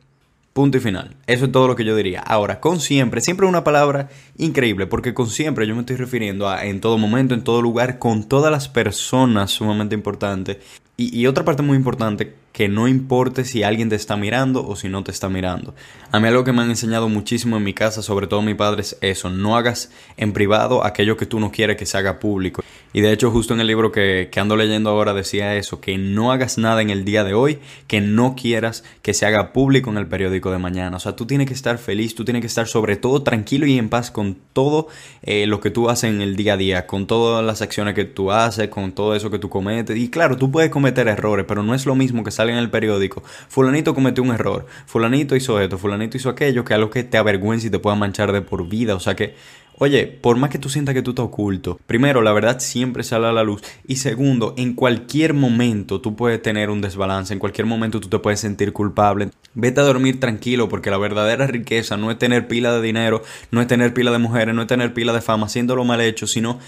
Punto 0.52 0.78
y 0.78 0.80
final. 0.80 1.14
Eso 1.28 1.44
es 1.44 1.52
todo 1.52 1.68
lo 1.68 1.76
que 1.76 1.84
yo 1.84 1.94
diría. 1.94 2.20
Ahora, 2.20 2.58
con 2.58 2.80
siempre, 2.80 3.20
siempre 3.20 3.46
una 3.46 3.62
palabra 3.62 4.08
increíble, 4.36 4.86
porque 4.86 5.14
con 5.14 5.28
siempre 5.28 5.66
yo 5.66 5.74
me 5.74 5.80
estoy 5.80 5.96
refiriendo 5.96 6.48
a 6.48 6.64
en 6.64 6.80
todo 6.80 6.98
momento, 6.98 7.34
en 7.34 7.44
todo 7.44 7.62
lugar, 7.62 8.00
con 8.00 8.24
todas 8.24 8.50
las 8.50 8.68
personas 8.68 9.52
sumamente 9.52 9.94
importantes. 9.94 10.56
Y, 10.96 11.16
y 11.16 11.26
otra 11.28 11.44
parte 11.44 11.62
muy 11.62 11.76
importante 11.76 12.34
que 12.52 12.68
no 12.68 12.88
importe 12.88 13.44
si 13.44 13.62
alguien 13.62 13.88
te 13.88 13.96
está 13.96 14.16
mirando 14.16 14.66
o 14.66 14.76
si 14.76 14.88
no 14.88 15.04
te 15.04 15.10
está 15.10 15.28
mirando. 15.28 15.74
A 16.12 16.18
mí 16.18 16.26
algo 16.26 16.42
que 16.42 16.52
me 16.52 16.62
han 16.62 16.70
enseñado 16.70 17.08
muchísimo 17.08 17.56
en 17.56 17.62
mi 17.62 17.74
casa, 17.74 18.02
sobre 18.02 18.26
todo 18.26 18.42
mi 18.42 18.54
padre, 18.54 18.82
es 18.82 18.96
eso, 19.00 19.30
no 19.30 19.56
hagas 19.56 19.92
en 20.16 20.32
privado 20.32 20.84
aquello 20.84 21.16
que 21.16 21.26
tú 21.26 21.38
no 21.38 21.52
quieres 21.52 21.76
que 21.76 21.86
se 21.86 21.96
haga 21.96 22.18
público. 22.18 22.62
Y 22.92 23.02
de 23.02 23.12
hecho 23.12 23.30
justo 23.30 23.54
en 23.54 23.60
el 23.60 23.68
libro 23.68 23.92
que, 23.92 24.28
que 24.32 24.40
ando 24.40 24.56
leyendo 24.56 24.90
ahora 24.90 25.14
decía 25.14 25.54
eso, 25.54 25.80
que 25.80 25.96
no 25.96 26.32
hagas 26.32 26.58
nada 26.58 26.82
en 26.82 26.90
el 26.90 27.04
día 27.04 27.22
de 27.22 27.34
hoy 27.34 27.60
que 27.86 28.00
no 28.00 28.34
quieras 28.34 28.82
que 29.02 29.14
se 29.14 29.26
haga 29.26 29.52
público 29.52 29.90
en 29.90 29.98
el 29.98 30.08
periódico 30.08 30.50
de 30.50 30.58
mañana. 30.58 30.96
O 30.96 31.00
sea, 31.00 31.14
tú 31.14 31.26
tienes 31.26 31.46
que 31.46 31.54
estar 31.54 31.78
feliz, 31.78 32.14
tú 32.16 32.24
tienes 32.24 32.40
que 32.40 32.48
estar 32.48 32.66
sobre 32.66 32.96
todo 32.96 33.22
tranquilo 33.22 33.66
y 33.66 33.78
en 33.78 33.88
paz 33.88 34.10
con 34.10 34.36
todo 34.52 34.88
eh, 35.22 35.46
lo 35.46 35.60
que 35.60 35.70
tú 35.70 35.88
haces 35.88 36.10
en 36.10 36.20
el 36.20 36.34
día 36.34 36.54
a 36.54 36.56
día, 36.56 36.86
con 36.86 37.06
todas 37.06 37.44
las 37.44 37.62
acciones 37.62 37.94
que 37.94 38.04
tú 38.04 38.32
haces, 38.32 38.68
con 38.68 38.92
todo 38.92 39.14
eso 39.14 39.30
que 39.30 39.38
tú 39.38 39.48
cometes. 39.48 39.96
Y 39.96 40.10
claro, 40.10 40.36
tú 40.36 40.50
puedes 40.50 40.70
cometer 40.70 41.06
errores, 41.06 41.46
pero 41.46 41.62
no 41.62 41.74
es 41.74 41.86
lo 41.86 41.94
mismo 41.94 42.24
que 42.24 42.30
sale 42.40 42.52
en 42.52 42.58
el 42.58 42.70
periódico, 42.70 43.22
fulanito 43.48 43.94
cometió 43.94 44.22
un 44.24 44.30
error, 44.30 44.66
fulanito 44.86 45.36
hizo 45.36 45.60
esto, 45.60 45.76
fulanito 45.76 46.16
hizo 46.16 46.30
aquello, 46.30 46.64
que 46.64 46.72
algo 46.72 46.88
que 46.88 47.04
te 47.04 47.18
avergüenza 47.18 47.66
y 47.66 47.70
te 47.70 47.78
pueda 47.78 47.96
manchar 47.96 48.32
de 48.32 48.40
por 48.40 48.66
vida. 48.66 48.94
O 48.94 49.00
sea 49.00 49.14
que, 49.14 49.34
oye, 49.76 50.06
por 50.06 50.38
más 50.38 50.48
que 50.48 50.58
tú 50.58 50.70
sientas 50.70 50.94
que 50.94 51.02
tú 51.02 51.10
estás 51.10 51.26
oculto, 51.26 51.78
primero, 51.86 52.22
la 52.22 52.32
verdad 52.32 52.58
siempre 52.58 53.02
sale 53.02 53.26
a 53.26 53.32
la 53.32 53.42
luz. 53.42 53.62
Y 53.86 53.96
segundo, 53.96 54.54
en 54.56 54.72
cualquier 54.72 55.34
momento 55.34 56.00
tú 56.00 56.16
puedes 56.16 56.40
tener 56.40 56.70
un 56.70 56.80
desbalance, 56.80 57.34
en 57.34 57.38
cualquier 57.38 57.66
momento 57.66 58.00
tú 58.00 58.08
te 58.08 58.18
puedes 58.18 58.40
sentir 58.40 58.72
culpable. 58.72 59.28
Vete 59.52 59.80
a 59.80 59.84
dormir 59.84 60.18
tranquilo 60.18 60.70
porque 60.70 60.90
la 60.90 60.96
verdadera 60.96 61.46
riqueza 61.46 61.98
no 61.98 62.10
es 62.10 62.18
tener 62.18 62.48
pila 62.48 62.72
de 62.72 62.80
dinero, 62.80 63.22
no 63.50 63.60
es 63.60 63.66
tener 63.66 63.92
pila 63.92 64.12
de 64.12 64.18
mujeres, 64.18 64.54
no 64.54 64.62
es 64.62 64.68
tener 64.68 64.94
pila 64.94 65.12
de 65.12 65.20
fama 65.20 65.46
haciéndolo 65.46 65.84
mal 65.84 66.00
hecho, 66.00 66.26
sino 66.26 66.58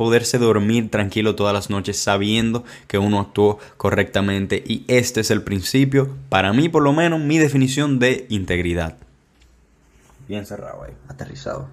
poderse 0.00 0.38
dormir 0.38 0.90
tranquilo 0.90 1.34
todas 1.34 1.52
las 1.52 1.68
noches 1.68 1.98
sabiendo 1.98 2.64
que 2.86 2.96
uno 2.96 3.20
actuó 3.20 3.58
correctamente 3.76 4.64
y 4.66 4.82
este 4.88 5.20
es 5.20 5.30
el 5.30 5.42
principio, 5.42 6.16
para 6.30 6.54
mí 6.54 6.70
por 6.70 6.82
lo 6.82 6.94
menos, 6.94 7.20
mi 7.20 7.36
definición 7.36 7.98
de 7.98 8.24
integridad. 8.30 8.96
Bien 10.26 10.46
cerrado 10.46 10.84
ahí, 10.84 10.94
aterrizado. 11.06 11.68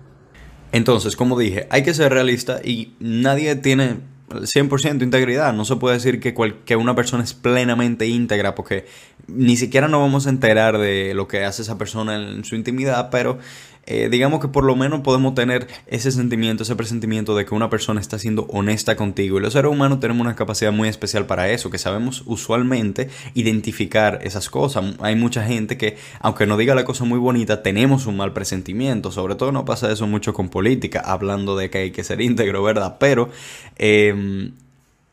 Entonces, 0.73 1.15
como 1.15 1.39
dije, 1.39 1.67
hay 1.69 1.83
que 1.83 1.93
ser 1.93 2.11
realista 2.11 2.59
y 2.61 2.91
nadie 2.99 3.55
tiene 3.55 3.99
100% 4.29 5.03
integridad. 5.03 5.53
No 5.53 5.63
se 5.63 5.77
puede 5.77 5.95
decir 5.95 6.19
que, 6.19 6.35
que 6.65 6.75
una 6.75 6.95
persona 6.95 7.23
es 7.23 7.33
plenamente 7.33 8.07
íntegra 8.07 8.55
porque 8.55 8.87
ni 9.27 9.55
siquiera 9.55 9.87
nos 9.87 10.01
vamos 10.01 10.27
a 10.27 10.31
enterar 10.31 10.79
de 10.79 11.13
lo 11.13 11.29
que 11.29 11.45
hace 11.45 11.61
esa 11.61 11.77
persona 11.77 12.15
en 12.15 12.43
su 12.43 12.55
intimidad, 12.55 13.09
pero 13.09 13.39
eh, 13.87 14.09
digamos 14.11 14.41
que 14.41 14.49
por 14.49 14.65
lo 14.65 14.75
menos 14.75 14.99
podemos 14.99 15.33
tener 15.33 15.67
ese 15.87 16.11
sentimiento, 16.11 16.63
ese 16.63 16.75
presentimiento 16.75 17.35
de 17.35 17.45
que 17.45 17.55
una 17.55 17.69
persona 17.69 18.01
está 18.01 18.19
siendo 18.19 18.43
honesta 18.49 18.97
contigo. 18.97 19.37
Y 19.37 19.41
los 19.41 19.53
seres 19.53 19.71
humanos 19.71 20.01
tenemos 20.01 20.21
una 20.21 20.35
capacidad 20.35 20.73
muy 20.73 20.89
especial 20.89 21.25
para 21.25 21.49
eso, 21.49 21.69
que 21.69 21.77
sabemos 21.77 22.23
usualmente 22.25 23.09
identificar 23.33 24.19
esas 24.23 24.49
cosas. 24.49 24.95
Hay 24.99 25.15
mucha 25.15 25.43
gente 25.43 25.77
que, 25.77 25.97
aunque 26.19 26.45
no 26.45 26.57
diga 26.57 26.75
la 26.75 26.83
cosa 26.83 27.05
muy 27.05 27.17
bonita, 27.17 27.63
tenemos 27.63 28.05
un 28.05 28.17
mal 28.17 28.33
presentimiento. 28.33 29.11
Sobre 29.11 29.35
todo 29.35 29.51
no 29.53 29.63
pasa 29.63 29.91
eso 29.91 30.05
mucho 30.05 30.33
con 30.33 30.49
política, 30.49 30.99
hablando 30.99 31.55
de 31.55 31.69
que 31.69 31.77
hay 31.77 31.91
que 31.91 32.03
ser 32.03 32.21
íntegro, 32.21 32.61
¿verdad? 32.61 32.97
Pero... 32.99 33.29
Eh, 33.77 34.51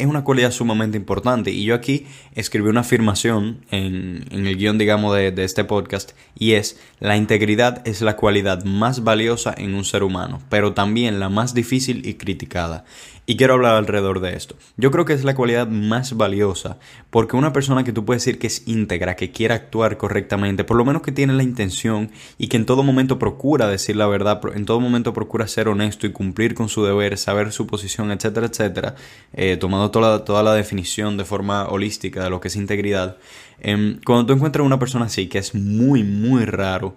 es 0.04 0.10
una 0.10 0.24
cualidad 0.24 0.50
sumamente 0.50 0.96
importante. 0.96 1.50
Y 1.50 1.64
yo 1.64 1.74
aquí 1.74 2.06
escribí 2.34 2.68
una 2.68 2.80
afirmación 2.80 3.64
en, 3.70 4.24
el 4.30 4.56
guion, 4.56 4.78
digamos, 4.78 5.16
de, 5.16 5.32
de, 5.32 5.44
este 5.44 5.64
podcast, 5.64 6.12
y 6.38 6.52
es, 6.52 6.78
la 7.00 7.16
integridad 7.16 7.86
es 7.86 8.02
la 8.02 8.16
cualidad 8.16 8.64
más 8.64 9.02
valiosa 9.02 9.54
en 9.56 9.74
un 9.74 9.84
ser 9.84 10.02
humano, 10.02 10.40
pero 10.48 10.74
también 10.74 11.20
la 11.20 11.28
más 11.28 11.54
difícil 11.54 12.06
y 12.06 12.14
criticada. 12.14 12.84
Y 13.26 13.36
quiero 13.36 13.54
hablar 13.54 13.76
alrededor 13.76 14.20
de 14.20 14.36
esto. 14.36 14.54
Yo 14.76 14.90
creo 14.90 15.06
que 15.06 15.14
es 15.14 15.24
la 15.24 15.34
cualidad 15.34 15.66
más 15.66 16.14
valiosa 16.14 16.78
porque 17.08 17.36
una 17.36 17.54
persona 17.54 17.82
que 17.82 17.92
tú 17.92 18.04
puedes 18.04 18.22
decir 18.22 18.38
que 18.38 18.48
es 18.48 18.64
íntegra, 18.66 19.16
que 19.16 19.32
quiere 19.32 19.54
actuar 19.54 19.96
correctamente, 19.96 20.64
por 20.64 20.76
lo 20.76 20.84
menos 20.84 21.00
que 21.00 21.10
tiene 21.10 21.32
la 21.32 21.42
intención 21.42 22.10
y 22.36 22.48
que 22.48 22.58
en 22.58 22.66
todo 22.66 22.82
momento 22.82 23.18
procura 23.18 23.66
decir 23.66 23.96
la 23.96 24.06
verdad, 24.06 24.42
en 24.54 24.66
todo 24.66 24.78
momento 24.78 25.14
procura 25.14 25.48
ser 25.48 25.68
honesto 25.68 26.06
y 26.06 26.12
cumplir 26.12 26.54
con 26.54 26.68
su 26.68 26.84
deber, 26.84 27.16
saber 27.16 27.50
su 27.52 27.66
posición, 27.66 28.10
etcétera, 28.10 28.46
etcétera, 28.46 28.94
eh, 29.32 29.56
tomando 29.56 29.90
toda 29.90 30.24
toda 30.24 30.42
la 30.42 30.52
definición 30.52 31.16
de 31.16 31.24
forma 31.24 31.68
holística 31.68 32.22
de 32.22 32.28
lo 32.28 32.40
que 32.40 32.48
es 32.48 32.56
integridad. 32.56 33.16
Em, 33.60 34.00
cuando 34.04 34.26
tú 34.26 34.32
encuentras 34.34 34.66
una 34.66 34.78
persona 34.78 35.06
así, 35.06 35.28
que 35.28 35.38
es 35.38 35.54
muy, 35.54 36.02
muy 36.02 36.44
raro, 36.44 36.96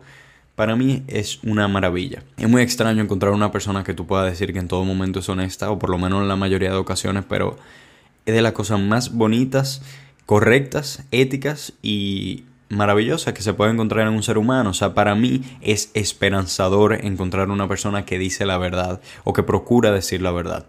para 0.58 0.76
mí 0.76 1.04
es 1.06 1.38
una 1.44 1.68
maravilla. 1.68 2.24
Es 2.36 2.50
muy 2.50 2.64
extraño 2.64 3.04
encontrar 3.04 3.32
una 3.32 3.52
persona 3.52 3.84
que 3.84 3.94
tú 3.94 4.08
puedas 4.08 4.26
decir 4.26 4.54
que 4.54 4.58
en 4.58 4.68
todo 4.68 4.84
momento 4.86 5.20
es 5.20 5.30
honesta, 5.30 5.70
o 5.70 5.78
por 5.78 5.92
lo 5.92 6.00
menos 6.00 6.24
en 6.24 6.28
la 6.28 6.36
mayoría 6.36 6.72
de 6.72 6.78
ocasiones, 6.78 7.26
pero 7.30 7.60
es 8.26 8.34
de 8.34 8.42
las 8.42 8.54
cosas 8.54 8.80
más 8.80 9.14
bonitas, 9.14 9.84
correctas, 10.26 11.04
éticas 11.12 11.74
y 11.84 12.46
maravillosas 12.70 13.36
que 13.36 13.44
se 13.44 13.54
puede 13.54 13.72
encontrar 13.72 14.08
en 14.08 14.16
un 14.16 14.24
ser 14.24 14.40
humano. 14.40 14.72
O 14.72 14.74
sea, 14.74 14.96
para 14.96 15.14
mí 15.14 15.44
es 15.62 15.92
esperanzador 15.94 17.06
encontrar 17.06 17.52
una 17.52 17.68
persona 17.68 18.04
que 18.04 18.18
dice 18.18 18.48
la 18.48 18.58
verdad 18.58 19.00
o 19.26 19.34
que 19.34 19.44
procura 19.44 19.92
decir 19.92 20.24
la 20.24 20.32
verdad. 20.32 20.66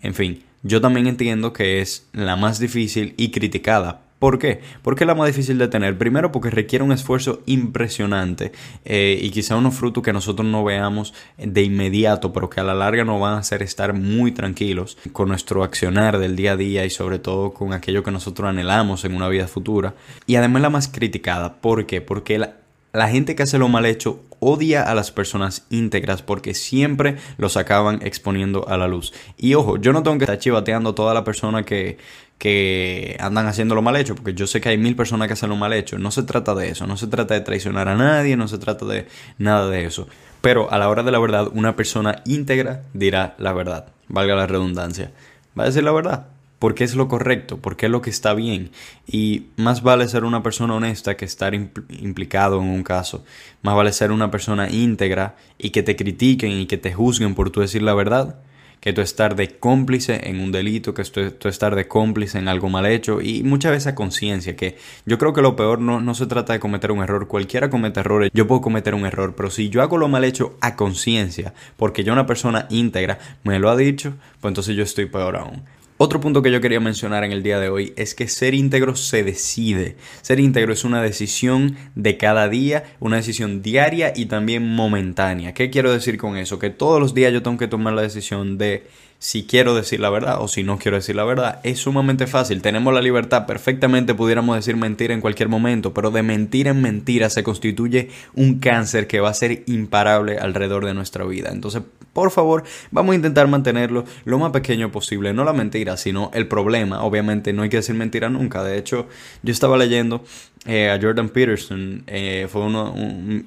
En 0.00 0.14
fin, 0.14 0.42
yo 0.62 0.80
también 0.80 1.06
entiendo 1.06 1.52
que 1.52 1.82
es 1.82 2.08
la 2.14 2.36
más 2.36 2.60
difícil 2.60 3.12
y 3.18 3.30
criticada, 3.30 4.00
¿Por 4.18 4.40
qué? 4.40 4.60
Porque 4.82 5.04
es 5.04 5.06
la 5.06 5.14
más 5.14 5.28
difícil 5.28 5.58
de 5.58 5.68
tener. 5.68 5.96
Primero 5.96 6.32
porque 6.32 6.50
requiere 6.50 6.84
un 6.84 6.90
esfuerzo 6.90 7.40
impresionante 7.46 8.52
eh, 8.84 9.18
y 9.22 9.30
quizá 9.30 9.56
unos 9.56 9.76
frutos 9.76 10.02
que 10.02 10.12
nosotros 10.12 10.46
no 10.46 10.64
veamos 10.64 11.14
de 11.36 11.62
inmediato, 11.62 12.32
pero 12.32 12.50
que 12.50 12.60
a 12.60 12.64
la 12.64 12.74
larga 12.74 13.04
nos 13.04 13.20
van 13.20 13.34
a 13.34 13.38
hacer 13.38 13.62
estar 13.62 13.94
muy 13.94 14.32
tranquilos 14.32 14.98
con 15.12 15.28
nuestro 15.28 15.62
accionar 15.62 16.18
del 16.18 16.34
día 16.34 16.52
a 16.52 16.56
día 16.56 16.84
y 16.84 16.90
sobre 16.90 17.20
todo 17.20 17.52
con 17.52 17.72
aquello 17.72 18.02
que 18.02 18.10
nosotros 18.10 18.48
anhelamos 18.48 19.04
en 19.04 19.14
una 19.14 19.28
vida 19.28 19.46
futura. 19.46 19.94
Y 20.26 20.34
además 20.34 20.62
la 20.62 20.70
más 20.70 20.88
criticada. 20.88 21.60
¿Por 21.60 21.86
qué? 21.86 22.00
Porque 22.00 22.38
la, 22.38 22.56
la 22.92 23.08
gente 23.08 23.36
que 23.36 23.44
hace 23.44 23.58
lo 23.58 23.68
mal 23.68 23.86
hecho 23.86 24.24
odia 24.40 24.82
a 24.82 24.94
las 24.94 25.10
personas 25.10 25.66
íntegras 25.70 26.22
porque 26.22 26.54
siempre 26.54 27.16
los 27.36 27.56
acaban 27.56 28.00
exponiendo 28.02 28.68
a 28.68 28.76
la 28.76 28.88
luz. 28.88 29.12
Y 29.36 29.54
ojo, 29.54 29.76
yo 29.76 29.92
no 29.92 30.02
tengo 30.02 30.18
que 30.18 30.24
estar 30.24 30.38
chivateando 30.38 30.90
a 30.90 30.94
toda 30.94 31.14
la 31.14 31.24
persona 31.24 31.64
que, 31.64 31.98
que 32.38 33.16
andan 33.20 33.46
haciendo 33.46 33.74
lo 33.74 33.82
mal 33.82 33.96
hecho, 33.96 34.14
porque 34.14 34.32
yo 34.32 34.46
sé 34.46 34.60
que 34.60 34.68
hay 34.68 34.78
mil 34.78 34.94
personas 34.94 35.26
que 35.26 35.34
hacen 35.34 35.50
lo 35.50 35.56
mal 35.56 35.72
hecho. 35.72 35.98
No 35.98 36.10
se 36.10 36.22
trata 36.22 36.54
de 36.54 36.70
eso, 36.70 36.86
no 36.86 36.96
se 36.96 37.08
trata 37.08 37.34
de 37.34 37.40
traicionar 37.40 37.88
a 37.88 37.96
nadie, 37.96 38.36
no 38.36 38.48
se 38.48 38.58
trata 38.58 38.86
de 38.86 39.08
nada 39.38 39.68
de 39.68 39.84
eso. 39.84 40.08
Pero 40.40 40.70
a 40.70 40.78
la 40.78 40.88
hora 40.88 41.02
de 41.02 41.10
la 41.10 41.18
verdad, 41.18 41.48
una 41.52 41.74
persona 41.74 42.22
íntegra 42.24 42.82
dirá 42.94 43.34
la 43.38 43.52
verdad, 43.52 43.88
valga 44.06 44.36
la 44.36 44.46
redundancia. 44.46 45.10
Va 45.58 45.64
a 45.64 45.66
decir 45.66 45.82
la 45.82 45.90
verdad, 45.90 46.28
porque 46.60 46.84
es 46.84 46.94
lo 46.94 47.08
correcto, 47.08 47.58
porque 47.58 47.86
es 47.86 47.92
lo 47.92 48.02
que 48.02 48.10
está 48.10 48.34
bien. 48.34 48.70
Y 49.08 49.46
más 49.56 49.82
vale 49.82 50.06
ser 50.06 50.22
una 50.22 50.44
persona 50.44 50.74
honesta 50.74 51.16
que 51.16 51.24
estar 51.24 51.54
implicado 51.54 52.60
en 52.60 52.68
un 52.68 52.84
caso. 52.84 53.24
Más 53.62 53.74
vale 53.74 53.92
ser 53.92 54.12
una 54.12 54.30
persona 54.30 54.70
íntegra 54.70 55.34
y 55.58 55.70
que 55.70 55.82
te 55.82 55.96
critiquen 55.96 56.52
y 56.52 56.66
que 56.66 56.78
te 56.78 56.92
juzguen 56.92 57.34
por 57.34 57.50
tú 57.50 57.60
decir 57.60 57.82
la 57.82 57.94
verdad 57.94 58.36
que 58.80 58.92
tú 58.92 59.00
estar 59.00 59.36
de 59.36 59.58
cómplice 59.58 60.20
en 60.28 60.40
un 60.40 60.52
delito, 60.52 60.94
que 60.94 61.04
tú, 61.04 61.48
estar 61.48 61.74
de 61.74 61.88
cómplice 61.88 62.38
en 62.38 62.48
algo 62.48 62.68
mal 62.68 62.86
hecho 62.86 63.20
y 63.20 63.42
muchas 63.42 63.72
veces 63.72 63.86
a 63.88 63.94
conciencia, 63.94 64.56
que 64.56 64.76
yo 65.06 65.18
creo 65.18 65.32
que 65.32 65.42
lo 65.42 65.56
peor 65.56 65.80
no, 65.80 66.00
no 66.00 66.14
se 66.14 66.26
trata 66.26 66.52
de 66.52 66.60
cometer 66.60 66.92
un 66.92 67.02
error, 67.02 67.28
cualquiera 67.28 67.70
comete 67.70 68.00
errores, 68.00 68.30
yo 68.32 68.46
puedo 68.46 68.60
cometer 68.60 68.94
un 68.94 69.06
error, 69.06 69.34
pero 69.36 69.50
si 69.50 69.68
yo 69.68 69.82
hago 69.82 69.98
lo 69.98 70.08
mal 70.08 70.24
hecho 70.24 70.56
a 70.60 70.76
conciencia, 70.76 71.54
porque 71.76 72.04
yo 72.04 72.12
una 72.12 72.26
persona 72.26 72.66
íntegra 72.70 73.18
me 73.44 73.58
lo 73.58 73.70
ha 73.70 73.76
dicho, 73.76 74.14
pues 74.40 74.50
entonces 74.50 74.76
yo 74.76 74.82
estoy 74.82 75.06
peor 75.06 75.36
aún. 75.36 75.62
Otro 76.00 76.20
punto 76.20 76.42
que 76.42 76.52
yo 76.52 76.60
quería 76.60 76.78
mencionar 76.78 77.24
en 77.24 77.32
el 77.32 77.42
día 77.42 77.58
de 77.58 77.70
hoy 77.70 77.92
es 77.96 78.14
que 78.14 78.28
ser 78.28 78.54
íntegro 78.54 78.94
se 78.94 79.24
decide. 79.24 79.96
Ser 80.22 80.38
íntegro 80.38 80.72
es 80.72 80.84
una 80.84 81.02
decisión 81.02 81.76
de 81.96 82.16
cada 82.16 82.48
día, 82.48 82.84
una 83.00 83.16
decisión 83.16 83.62
diaria 83.62 84.12
y 84.14 84.26
también 84.26 84.64
momentánea. 84.64 85.54
¿Qué 85.54 85.70
quiero 85.70 85.92
decir 85.92 86.16
con 86.16 86.36
eso? 86.36 86.60
Que 86.60 86.70
todos 86.70 87.00
los 87.00 87.14
días 87.14 87.32
yo 87.32 87.42
tengo 87.42 87.58
que 87.58 87.66
tomar 87.66 87.94
la 87.94 88.02
decisión 88.02 88.58
de 88.58 88.86
si 89.20 89.44
quiero 89.44 89.74
decir 89.74 89.98
la 89.98 90.10
verdad 90.10 90.40
o 90.40 90.46
si 90.46 90.62
no 90.62 90.78
quiero 90.78 90.96
decir 90.96 91.16
la 91.16 91.24
verdad. 91.24 91.60
Es 91.64 91.80
sumamente 91.80 92.26
fácil. 92.26 92.62
Tenemos 92.62 92.94
la 92.94 93.02
libertad. 93.02 93.46
Perfectamente 93.46 94.14
pudiéramos 94.14 94.56
decir 94.56 94.76
mentira 94.76 95.12
en 95.12 95.20
cualquier 95.20 95.48
momento, 95.48 95.92
pero 95.92 96.10
de 96.10 96.22
mentira 96.22 96.70
en 96.70 96.82
mentira 96.82 97.28
se 97.28 97.42
constituye 97.42 98.10
un 98.34 98.60
cáncer 98.60 99.06
que 99.06 99.20
va 99.20 99.30
a 99.30 99.34
ser 99.34 99.64
imparable 99.66 100.38
alrededor 100.38 100.86
de 100.86 100.94
nuestra 100.94 101.24
vida. 101.24 101.50
Entonces, 101.52 101.82
por 102.12 102.30
favor, 102.30 102.64
vamos 102.90 103.12
a 103.12 103.16
intentar 103.16 103.48
mantenerlo 103.48 104.04
lo 104.24 104.38
más 104.38 104.52
pequeño 104.52 104.90
posible. 104.90 105.32
No 105.32 105.44
la 105.44 105.52
mentira, 105.52 105.96
sino 105.96 106.30
el 106.32 106.46
problema. 106.46 107.02
Obviamente 107.02 107.52
no 107.52 107.62
hay 107.62 107.68
que 107.68 107.78
decir 107.78 107.94
mentira 107.94 108.28
nunca. 108.28 108.62
De 108.62 108.78
hecho, 108.78 109.08
yo 109.42 109.52
estaba 109.52 109.76
leyendo 109.76 110.24
eh, 110.68 110.90
a 110.90 111.00
Jordan 111.00 111.30
Peterson. 111.30 112.04
Eh, 112.06 112.46
fue 112.48 112.62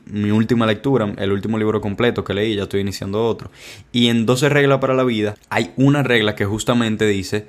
mi 0.08 0.32
última 0.32 0.66
lectura, 0.66 1.14
el 1.18 1.32
último 1.32 1.58
libro 1.58 1.80
completo 1.80 2.24
que 2.24 2.34
leí. 2.34 2.56
Ya 2.56 2.64
estoy 2.64 2.82
iniciando 2.82 3.24
otro. 3.24 3.52
Y 3.92 4.08
en 4.08 4.26
12 4.26 4.50
reglas 4.50 4.80
para 4.80 4.96
la 4.96 5.04
vida 5.04 5.36
hay 5.50 5.72
una 5.78 6.04
regla 6.04 6.36
que 6.36 6.46
justamente 6.46 7.06
dice 7.06 7.46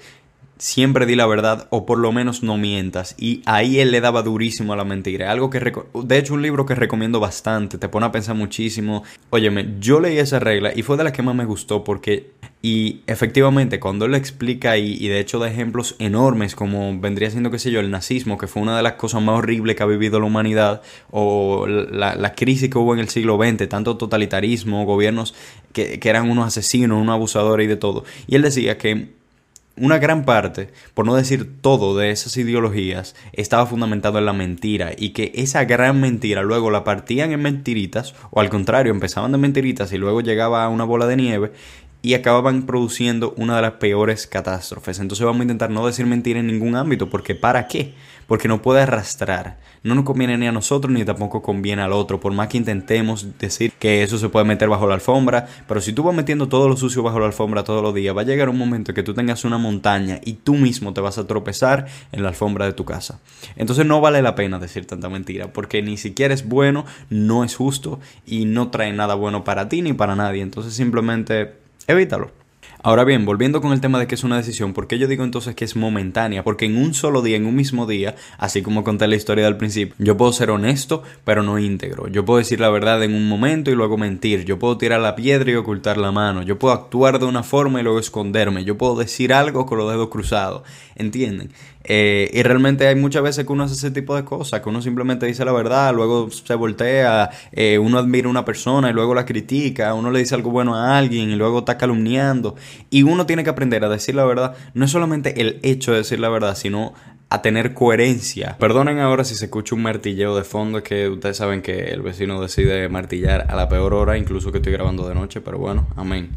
siempre 0.62 1.06
di 1.06 1.16
la 1.16 1.26
verdad 1.26 1.66
o 1.70 1.86
por 1.86 1.98
lo 1.98 2.12
menos 2.12 2.44
no 2.44 2.56
mientas. 2.56 3.16
Y 3.18 3.42
ahí 3.46 3.80
él 3.80 3.90
le 3.90 4.00
daba 4.00 4.22
durísimo 4.22 4.72
a 4.72 4.76
la 4.76 4.84
mentira. 4.84 5.32
Algo 5.32 5.50
que, 5.50 5.58
de 5.58 6.18
hecho, 6.18 6.34
un 6.34 6.42
libro 6.42 6.66
que 6.66 6.76
recomiendo 6.76 7.18
bastante, 7.18 7.78
te 7.78 7.88
pone 7.88 8.06
a 8.06 8.12
pensar 8.12 8.36
muchísimo. 8.36 9.02
Óyeme, 9.30 9.74
yo 9.80 9.98
leí 9.98 10.18
esa 10.18 10.38
regla 10.38 10.72
y 10.74 10.82
fue 10.82 10.96
de 10.96 11.04
las 11.04 11.12
que 11.12 11.22
más 11.22 11.34
me 11.34 11.46
gustó 11.46 11.82
porque, 11.82 12.30
y 12.64 13.00
efectivamente, 13.08 13.80
cuando 13.80 14.04
él 14.04 14.14
explica 14.14 14.78
y, 14.78 14.92
y 14.92 15.08
de 15.08 15.18
hecho 15.18 15.40
da 15.40 15.50
ejemplos 15.50 15.96
enormes 15.98 16.54
como 16.54 16.96
vendría 17.00 17.28
siendo, 17.28 17.50
qué 17.50 17.58
sé 17.58 17.72
yo, 17.72 17.80
el 17.80 17.90
nazismo, 17.90 18.38
que 18.38 18.46
fue 18.46 18.62
una 18.62 18.76
de 18.76 18.84
las 18.84 18.92
cosas 18.92 19.20
más 19.20 19.36
horribles 19.36 19.74
que 19.74 19.82
ha 19.82 19.86
vivido 19.86 20.20
la 20.20 20.26
humanidad, 20.26 20.80
o 21.10 21.66
la, 21.66 22.34
crisis 22.36 22.70
que 22.70 22.78
hubo 22.78 22.94
en 22.94 23.00
el 23.00 23.08
siglo 23.08 23.36
XX, 23.36 23.68
tanto 23.68 23.96
totalitarismo, 23.96 24.84
gobiernos 24.84 25.34
que, 25.72 25.98
que 25.98 26.08
eran 26.08 26.30
unos 26.30 26.46
asesinos, 26.46 27.00
unos 27.00 27.12
abusadores 27.12 27.64
y 27.64 27.68
de 27.68 27.76
todo. 27.76 28.04
Y 28.28 28.36
él 28.36 28.42
decía 28.42 28.78
que 28.78 29.08
una 29.76 29.98
gran 29.98 30.24
parte, 30.24 30.68
por 30.92 31.06
no 31.06 31.14
decir 31.14 31.60
todo 31.60 31.96
de 31.96 32.10
esas 32.10 32.36
ideologías, 32.36 33.14
estaba 33.32 33.66
fundamentado 33.66 34.18
en 34.18 34.26
la 34.26 34.34
mentira 34.34 34.92
y 34.96 35.10
que 35.10 35.32
esa 35.34 35.64
gran 35.64 36.00
mentira 36.00 36.42
luego 36.42 36.70
la 36.70 36.84
partían 36.84 37.32
en 37.32 37.40
mentiritas 37.40 38.14
o 38.30 38.40
al 38.40 38.50
contrario 38.50 38.92
empezaban 38.92 39.32
de 39.32 39.38
mentiritas 39.38 39.92
y 39.92 39.98
luego 39.98 40.20
llegaba 40.20 40.64
a 40.64 40.68
una 40.68 40.84
bola 40.84 41.06
de 41.06 41.16
nieve 41.16 41.52
y 42.02 42.14
acababan 42.14 42.66
produciendo 42.66 43.32
una 43.36 43.56
de 43.56 43.62
las 43.62 43.72
peores 43.74 44.26
catástrofes. 44.26 44.98
Entonces 44.98 45.24
vamos 45.24 45.40
a 45.40 45.44
intentar 45.44 45.70
no 45.70 45.86
decir 45.86 46.04
mentira 46.04 46.40
en 46.40 46.48
ningún 46.48 46.74
ámbito, 46.74 47.08
porque 47.08 47.36
¿para 47.36 47.68
qué? 47.68 47.94
Porque 48.26 48.48
no 48.48 48.60
puede 48.60 48.82
arrastrar. 48.82 49.58
No 49.84 49.94
nos 49.94 50.04
conviene 50.04 50.36
ni 50.36 50.46
a 50.46 50.52
nosotros 50.52 50.92
ni 50.92 51.04
tampoco 51.04 51.42
conviene 51.42 51.82
al 51.82 51.92
otro, 51.92 52.18
por 52.20 52.32
más 52.32 52.48
que 52.48 52.56
intentemos 52.56 53.26
decir 53.38 53.72
que 53.78 54.02
eso 54.02 54.18
se 54.18 54.28
puede 54.28 54.44
meter 54.44 54.68
bajo 54.68 54.86
la 54.86 54.94
alfombra, 54.94 55.46
pero 55.66 55.80
si 55.80 55.92
tú 55.92 56.02
vas 56.02 56.14
metiendo 56.14 56.48
todo 56.48 56.68
lo 56.68 56.76
sucio 56.76 57.02
bajo 57.02 57.20
la 57.20 57.26
alfombra 57.26 57.64
todos 57.64 57.82
los 57.82 57.94
días, 57.94 58.16
va 58.16 58.22
a 58.22 58.24
llegar 58.24 58.48
un 58.48 58.58
momento 58.58 58.94
que 58.94 59.02
tú 59.02 59.14
tengas 59.14 59.44
una 59.44 59.58
montaña 59.58 60.20
y 60.24 60.34
tú 60.34 60.54
mismo 60.54 60.92
te 60.92 61.00
vas 61.00 61.18
a 61.18 61.26
tropezar 61.26 61.86
en 62.12 62.22
la 62.22 62.28
alfombra 62.28 62.66
de 62.66 62.72
tu 62.72 62.84
casa. 62.84 63.20
Entonces 63.56 63.86
no 63.86 64.00
vale 64.00 64.22
la 64.22 64.34
pena 64.34 64.58
decir 64.58 64.86
tanta 64.86 65.08
mentira, 65.08 65.52
porque 65.52 65.82
ni 65.82 65.96
siquiera 65.96 66.34
es 66.34 66.48
bueno, 66.48 66.84
no 67.10 67.44
es 67.44 67.56
justo 67.56 68.00
y 68.26 68.44
no 68.44 68.70
trae 68.70 68.92
nada 68.92 69.14
bueno 69.14 69.44
para 69.44 69.68
ti 69.68 69.82
ni 69.82 69.92
para 69.92 70.16
nadie. 70.16 70.42
Entonces 70.42 70.74
simplemente 70.74 71.61
evítalo. 71.86 72.30
Ahora 72.84 73.04
bien, 73.04 73.24
volviendo 73.24 73.60
con 73.60 73.72
el 73.72 73.80
tema 73.80 74.00
de 74.00 74.08
que 74.08 74.16
es 74.16 74.24
una 74.24 74.38
decisión, 74.38 74.72
¿por 74.72 74.88
qué 74.88 74.98
yo 74.98 75.06
digo 75.06 75.22
entonces 75.22 75.54
que 75.54 75.64
es 75.64 75.76
momentánea? 75.76 76.42
Porque 76.42 76.64
en 76.64 76.76
un 76.76 76.94
solo 76.94 77.22
día, 77.22 77.36
en 77.36 77.46
un 77.46 77.54
mismo 77.54 77.86
día, 77.86 78.16
así 78.38 78.60
como 78.60 78.82
conté 78.82 79.06
la 79.06 79.14
historia 79.14 79.44
del 79.44 79.56
principio, 79.56 79.94
yo 80.00 80.16
puedo 80.16 80.32
ser 80.32 80.50
honesto, 80.50 81.04
pero 81.24 81.44
no 81.44 81.60
íntegro. 81.60 82.08
Yo 82.08 82.24
puedo 82.24 82.38
decir 82.38 82.58
la 82.58 82.70
verdad 82.70 83.00
en 83.04 83.14
un 83.14 83.28
momento 83.28 83.70
y 83.70 83.76
luego 83.76 83.98
mentir. 83.98 84.44
Yo 84.44 84.58
puedo 84.58 84.78
tirar 84.78 85.00
la 85.00 85.14
piedra 85.14 85.52
y 85.52 85.54
ocultar 85.54 85.96
la 85.96 86.10
mano. 86.10 86.42
Yo 86.42 86.58
puedo 86.58 86.74
actuar 86.74 87.20
de 87.20 87.26
una 87.26 87.44
forma 87.44 87.78
y 87.78 87.84
luego 87.84 88.00
esconderme. 88.00 88.64
Yo 88.64 88.76
puedo 88.76 88.96
decir 88.96 89.32
algo 89.32 89.64
con 89.64 89.78
los 89.78 89.88
dedos 89.88 90.08
cruzados. 90.08 90.62
¿Entienden? 90.96 91.52
Eh, 91.84 92.30
y 92.32 92.42
realmente 92.42 92.86
hay 92.86 92.94
muchas 92.94 93.22
veces 93.22 93.44
que 93.44 93.52
uno 93.52 93.64
hace 93.64 93.74
ese 93.74 93.90
tipo 93.90 94.14
de 94.14 94.24
cosas, 94.24 94.60
que 94.60 94.68
uno 94.68 94.82
simplemente 94.82 95.26
dice 95.26 95.44
la 95.44 95.52
verdad, 95.52 95.94
luego 95.94 96.30
se 96.30 96.54
voltea, 96.54 97.30
eh, 97.52 97.78
uno 97.78 97.98
admira 97.98 98.28
a 98.28 98.30
una 98.30 98.44
persona 98.44 98.90
y 98.90 98.92
luego 98.92 99.14
la 99.14 99.24
critica, 99.24 99.94
uno 99.94 100.10
le 100.10 100.20
dice 100.20 100.34
algo 100.34 100.50
bueno 100.50 100.76
a 100.76 100.96
alguien 100.96 101.30
y 101.30 101.36
luego 101.36 101.60
está 101.60 101.76
calumniando. 101.78 102.56
Y 102.90 103.02
uno 103.02 103.26
tiene 103.26 103.44
que 103.44 103.50
aprender 103.50 103.84
a 103.84 103.88
decir 103.88 104.14
la 104.14 104.24
verdad, 104.24 104.54
no 104.74 104.84
es 104.84 104.90
solamente 104.90 105.40
el 105.40 105.58
hecho 105.62 105.92
de 105.92 105.98
decir 105.98 106.20
la 106.20 106.28
verdad, 106.28 106.56
sino 106.56 106.94
a 107.32 107.40
tener 107.40 107.72
coherencia. 107.72 108.56
Perdonen 108.58 108.98
ahora 108.98 109.24
si 109.24 109.34
se 109.34 109.46
escucha 109.46 109.74
un 109.74 109.82
martilleo 109.82 110.36
de 110.36 110.44
fondo, 110.44 110.78
es 110.78 110.84
que 110.84 111.08
ustedes 111.08 111.38
saben 111.38 111.62
que 111.62 111.84
el 111.84 112.02
vecino 112.02 112.42
decide 112.42 112.90
martillar 112.90 113.46
a 113.48 113.56
la 113.56 113.70
peor 113.70 113.94
hora, 113.94 114.18
incluso 114.18 114.52
que 114.52 114.58
estoy 114.58 114.72
grabando 114.72 115.08
de 115.08 115.14
noche, 115.14 115.40
pero 115.40 115.56
bueno, 115.56 115.86
amén. 115.96 116.30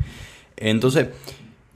Entonces, 0.56 1.08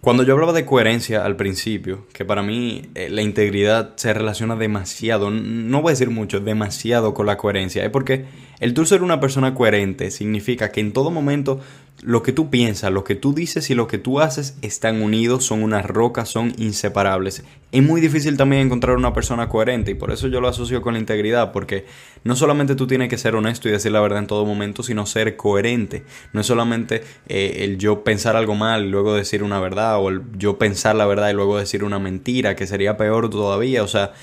cuando 0.02 0.24
yo 0.24 0.34
hablaba 0.34 0.54
de 0.54 0.66
coherencia 0.66 1.26
al 1.26 1.36
principio, 1.36 2.08
que 2.14 2.24
para 2.24 2.42
mí 2.42 2.84
eh, 2.96 3.10
la 3.10 3.22
integridad 3.22 3.96
se 3.98 4.14
relaciona 4.14 4.56
demasiado, 4.56 5.30
no 5.30 5.82
voy 5.82 5.90
a 5.90 5.94
decir 5.94 6.10
mucho, 6.10 6.40
demasiado 6.40 7.14
con 7.14 7.26
la 7.26 7.38
coherencia, 7.38 7.84
es 7.84 7.90
porque 7.90 8.26
el 8.60 8.74
tú 8.74 8.86
ser 8.86 9.04
una 9.04 9.20
persona 9.20 9.54
coherente 9.54 10.12
significa 10.12 10.72
que 10.72 10.80
en 10.80 10.94
todo 10.94 11.12
momento 11.12 11.60
lo 12.02 12.24
que 12.24 12.32
tú 12.32 12.50
piensas, 12.50 12.92
lo 12.92 13.04
que 13.04 13.16
tú 13.16 13.34
dices 13.34 13.70
y 13.70 13.76
lo 13.76 13.88
que 13.88 13.98
tú 13.98 14.20
haces 14.20 14.58
están 14.62 15.02
unidos, 15.02 15.44
son 15.44 15.64
unas 15.64 15.86
rocas, 15.86 16.30
son 16.30 16.54
inseparables. 16.58 17.44
Es 17.72 17.84
muy 17.84 18.02
difícil 18.02 18.38
también 18.38 18.64
encontrar 18.64 18.96
una 18.96 19.14
persona 19.14 19.50
coherente 19.50 19.92
y 19.92 19.94
por 19.96 20.12
eso 20.12 20.28
yo 20.28 20.42
lo 20.42 20.48
asocio 20.48 20.82
con 20.82 20.94
la 20.94 21.00
integridad, 21.00 21.52
porque 21.52 21.86
no 22.24 22.36
solamente 22.36 22.76
tú 22.76 22.88
tienes 22.88 23.10
que 23.10 23.18
ser 23.18 23.36
honesto 23.36 23.68
y 23.68 23.72
decir 23.72 23.92
la 23.92 24.02
verdad 24.02 24.20
en 24.20 24.28
todo 24.28 24.46
momento, 24.46 24.82
sino 24.82 25.06
ser 25.06 25.36
coherente. 25.36 26.04
No 26.34 26.42
es 26.42 26.48
solamente 26.48 27.04
eh, 27.28 27.58
el 27.60 27.78
yo 27.78 28.04
pensar 28.04 28.36
algo 28.36 28.56
mal 28.56 28.86
y 28.86 28.90
luego 28.90 29.14
decir 29.14 29.44
una 29.44 29.60
verdad, 29.60 29.89
o 29.98 30.12
yo 30.38 30.58
pensar 30.58 30.96
la 30.96 31.06
verdad 31.06 31.30
y 31.30 31.34
luego 31.34 31.58
decir 31.58 31.84
una 31.84 32.00
mentira, 32.00 32.56
que 32.56 32.68
sería 32.68 32.98
peor 32.98 33.30
todavía. 33.30 33.84
O 33.84 33.88
sea, 33.88 34.14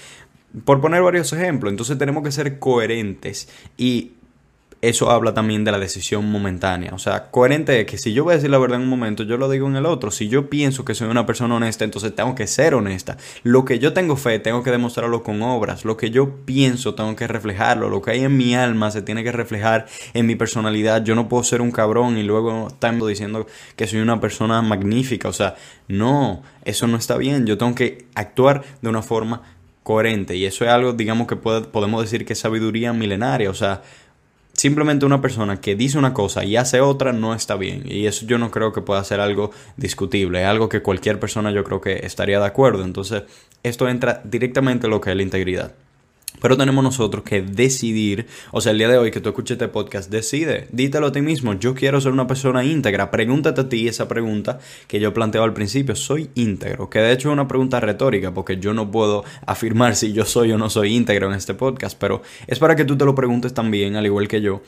por 0.65 0.81
poner 0.81 1.03
varios 1.03 1.33
ejemplos, 1.33 1.73
entonces 1.73 1.99
tenemos 1.99 2.23
que 2.23 2.33
ser 2.33 2.59
coherentes 2.59 3.49
y 3.77 4.13
eso 4.83 5.11
habla 5.11 5.33
también 5.35 5.65
de 5.65 5.73
la 5.73 5.79
decisión 5.79 6.31
momentánea. 6.31 6.93
O 6.95 6.99
sea, 6.99 7.31
coherente 7.31 7.81
es 7.81 7.87
que 7.87 7.99
si 7.99 8.13
yo 8.13 8.25
voy 8.25 8.33
a 8.33 8.37
decir 8.37 8.51
la 8.51 8.59
verdad 8.59 8.77
en 8.77 8.85
un 8.85 8.91
momento, 8.91 9.23
yo 9.23 9.37
lo 9.39 9.49
digo 9.49 9.67
en 9.67 9.77
el 9.77 9.87
otro. 9.87 10.11
Si 10.11 10.29
yo 10.29 10.51
pienso 10.51 10.85
que 10.85 10.95
soy 10.95 11.09
una 11.09 11.25
persona 11.27 11.55
honesta, 11.55 11.85
entonces 11.85 12.15
tengo 12.15 12.35
que 12.35 12.47
ser 12.47 12.75
honesta. 12.75 13.17
Lo 13.43 13.65
que 13.65 13.79
yo 13.79 13.93
tengo 13.93 14.17
fe, 14.17 14.39
tengo 14.39 14.63
que 14.63 14.71
demostrarlo 14.71 15.23
con 15.23 15.41
obras. 15.43 15.85
Lo 15.85 15.97
que 15.97 16.11
yo 16.11 16.45
pienso, 16.45 16.95
tengo 16.95 17.17
que 17.17 17.27
reflejarlo. 17.27 17.89
Lo 17.89 18.03
que 18.03 18.13
hay 18.13 18.25
en 18.25 18.37
mi 18.37 18.55
alma 18.55 18.91
se 18.91 19.03
tiene 19.03 19.25
que 19.25 19.33
reflejar 19.33 19.87
en 20.15 20.27
mi 20.27 20.37
personalidad. 20.37 21.03
Yo 21.05 21.15
no 21.15 21.29
puedo 21.29 21.43
ser 21.43 21.63
un 21.63 21.71
cabrón 21.71 22.19
y 22.19 22.23
luego 22.23 22.69
estar 22.69 22.95
diciendo 23.07 23.47
que 23.77 23.87
soy 23.87 24.01
una 24.01 24.21
persona 24.21 24.61
magnífica. 24.63 25.29
O 25.29 25.33
sea, 25.33 25.57
no, 25.89 26.43
eso 26.65 26.87
no 26.87 26.97
está 26.97 27.17
bien. 27.17 27.47
Yo 27.47 27.59
tengo 27.59 27.75
que 27.75 28.07
actuar 28.15 28.63
de 28.83 28.89
una 28.89 29.03
forma 29.03 29.43
coherente. 29.83 30.37
Y 30.37 30.45
eso 30.45 30.65
es 30.65 30.71
algo, 30.71 30.93
digamos, 30.93 31.29
que 31.29 31.37
podemos 31.37 32.03
decir 32.03 32.27
que 32.27 32.33
es 32.33 32.39
sabiduría 32.41 32.93
milenaria. 32.93 33.49
O 33.51 33.55
sea, 33.55 33.83
Simplemente 34.57 35.05
una 35.05 35.21
persona 35.21 35.61
que 35.61 35.77
dice 35.77 35.99
una 35.99 36.15
cosa 36.15 36.43
y 36.43 36.57
hace 36.57 36.81
otra 36.81 37.13
no 37.13 37.35
está 37.35 37.57
bien. 37.57 37.83
Y 37.85 38.07
eso 38.07 38.25
yo 38.25 38.39
no 38.39 38.51
creo 38.51 38.73
que 38.73 38.81
pueda 38.81 39.05
ser 39.05 39.21
algo 39.21 39.51
discutible. 39.77 40.47
Algo 40.47 40.71
que 40.71 40.81
cualquier 40.81 41.21
persona 41.21 41.51
yo 41.51 41.63
creo 41.63 41.83
que 41.83 42.07
estaría 42.07 42.41
de 42.41 42.47
acuerdo. 42.47 42.83
Entonces, 42.83 43.25
esto 43.63 43.87
entra 43.87 44.23
directamente 44.25 44.87
en 44.87 44.93
lo 44.93 45.01
que 45.03 45.11
es 45.11 45.17
la 45.17 45.23
integridad. 45.23 45.75
Pero 46.41 46.57
tenemos 46.57 46.83
nosotros 46.83 47.25
que 47.25 47.43
decidir, 47.43 48.27
o 48.53 48.61
sea, 48.61 48.73
el 48.73 48.79
día 48.79 48.89
de 48.89 48.99
hoy 48.99 49.11
que 49.11 49.21
tú 49.21 49.31
escuches 49.31 49.57
este 49.57 49.69
podcast, 49.69 50.11
decide, 50.11 50.69
dítelo 50.73 51.09
a 51.09 51.13
ti 51.13 51.23
mismo, 51.23 51.55
yo 51.55 51.75
quiero 51.75 52.01
ser 52.01 52.13
una 52.13 52.27
persona 52.27 52.65
íntegra, 52.65 53.11
pregúntate 53.11 53.63
a 53.63 53.69
ti 53.69 53.89
esa 53.89 54.09
pregunta 54.09 54.59
que 54.89 55.01
yo 55.01 55.15
planteo 55.15 55.43
al 55.43 55.53
principio, 55.53 55.97
soy 55.97 56.31
íntegro, 56.35 56.91
que 56.91 56.99
de 57.01 57.13
hecho 57.13 57.29
es 57.29 57.33
una 57.33 57.49
pregunta 57.49 57.81
retórica, 57.81 58.33
porque 58.35 58.59
yo 58.59 58.75
no 58.75 58.91
puedo 58.91 59.25
afirmar 59.47 59.97
si 59.97 60.13
yo 60.13 60.25
soy 60.25 60.53
o 60.53 60.59
no 60.59 60.71
soy 60.71 60.95
íntegro 60.95 61.29
en 61.29 61.35
este 61.35 61.55
podcast, 61.55 61.99
pero 61.99 62.23
es 62.47 62.59
para 62.59 62.77
que 62.77 62.85
tú 62.85 62.97
te 62.97 63.05
lo 63.05 63.15
preguntes 63.15 63.55
también, 63.55 63.97
al 63.97 64.07
igual 64.07 64.29
que 64.29 64.41
yo. 64.41 64.63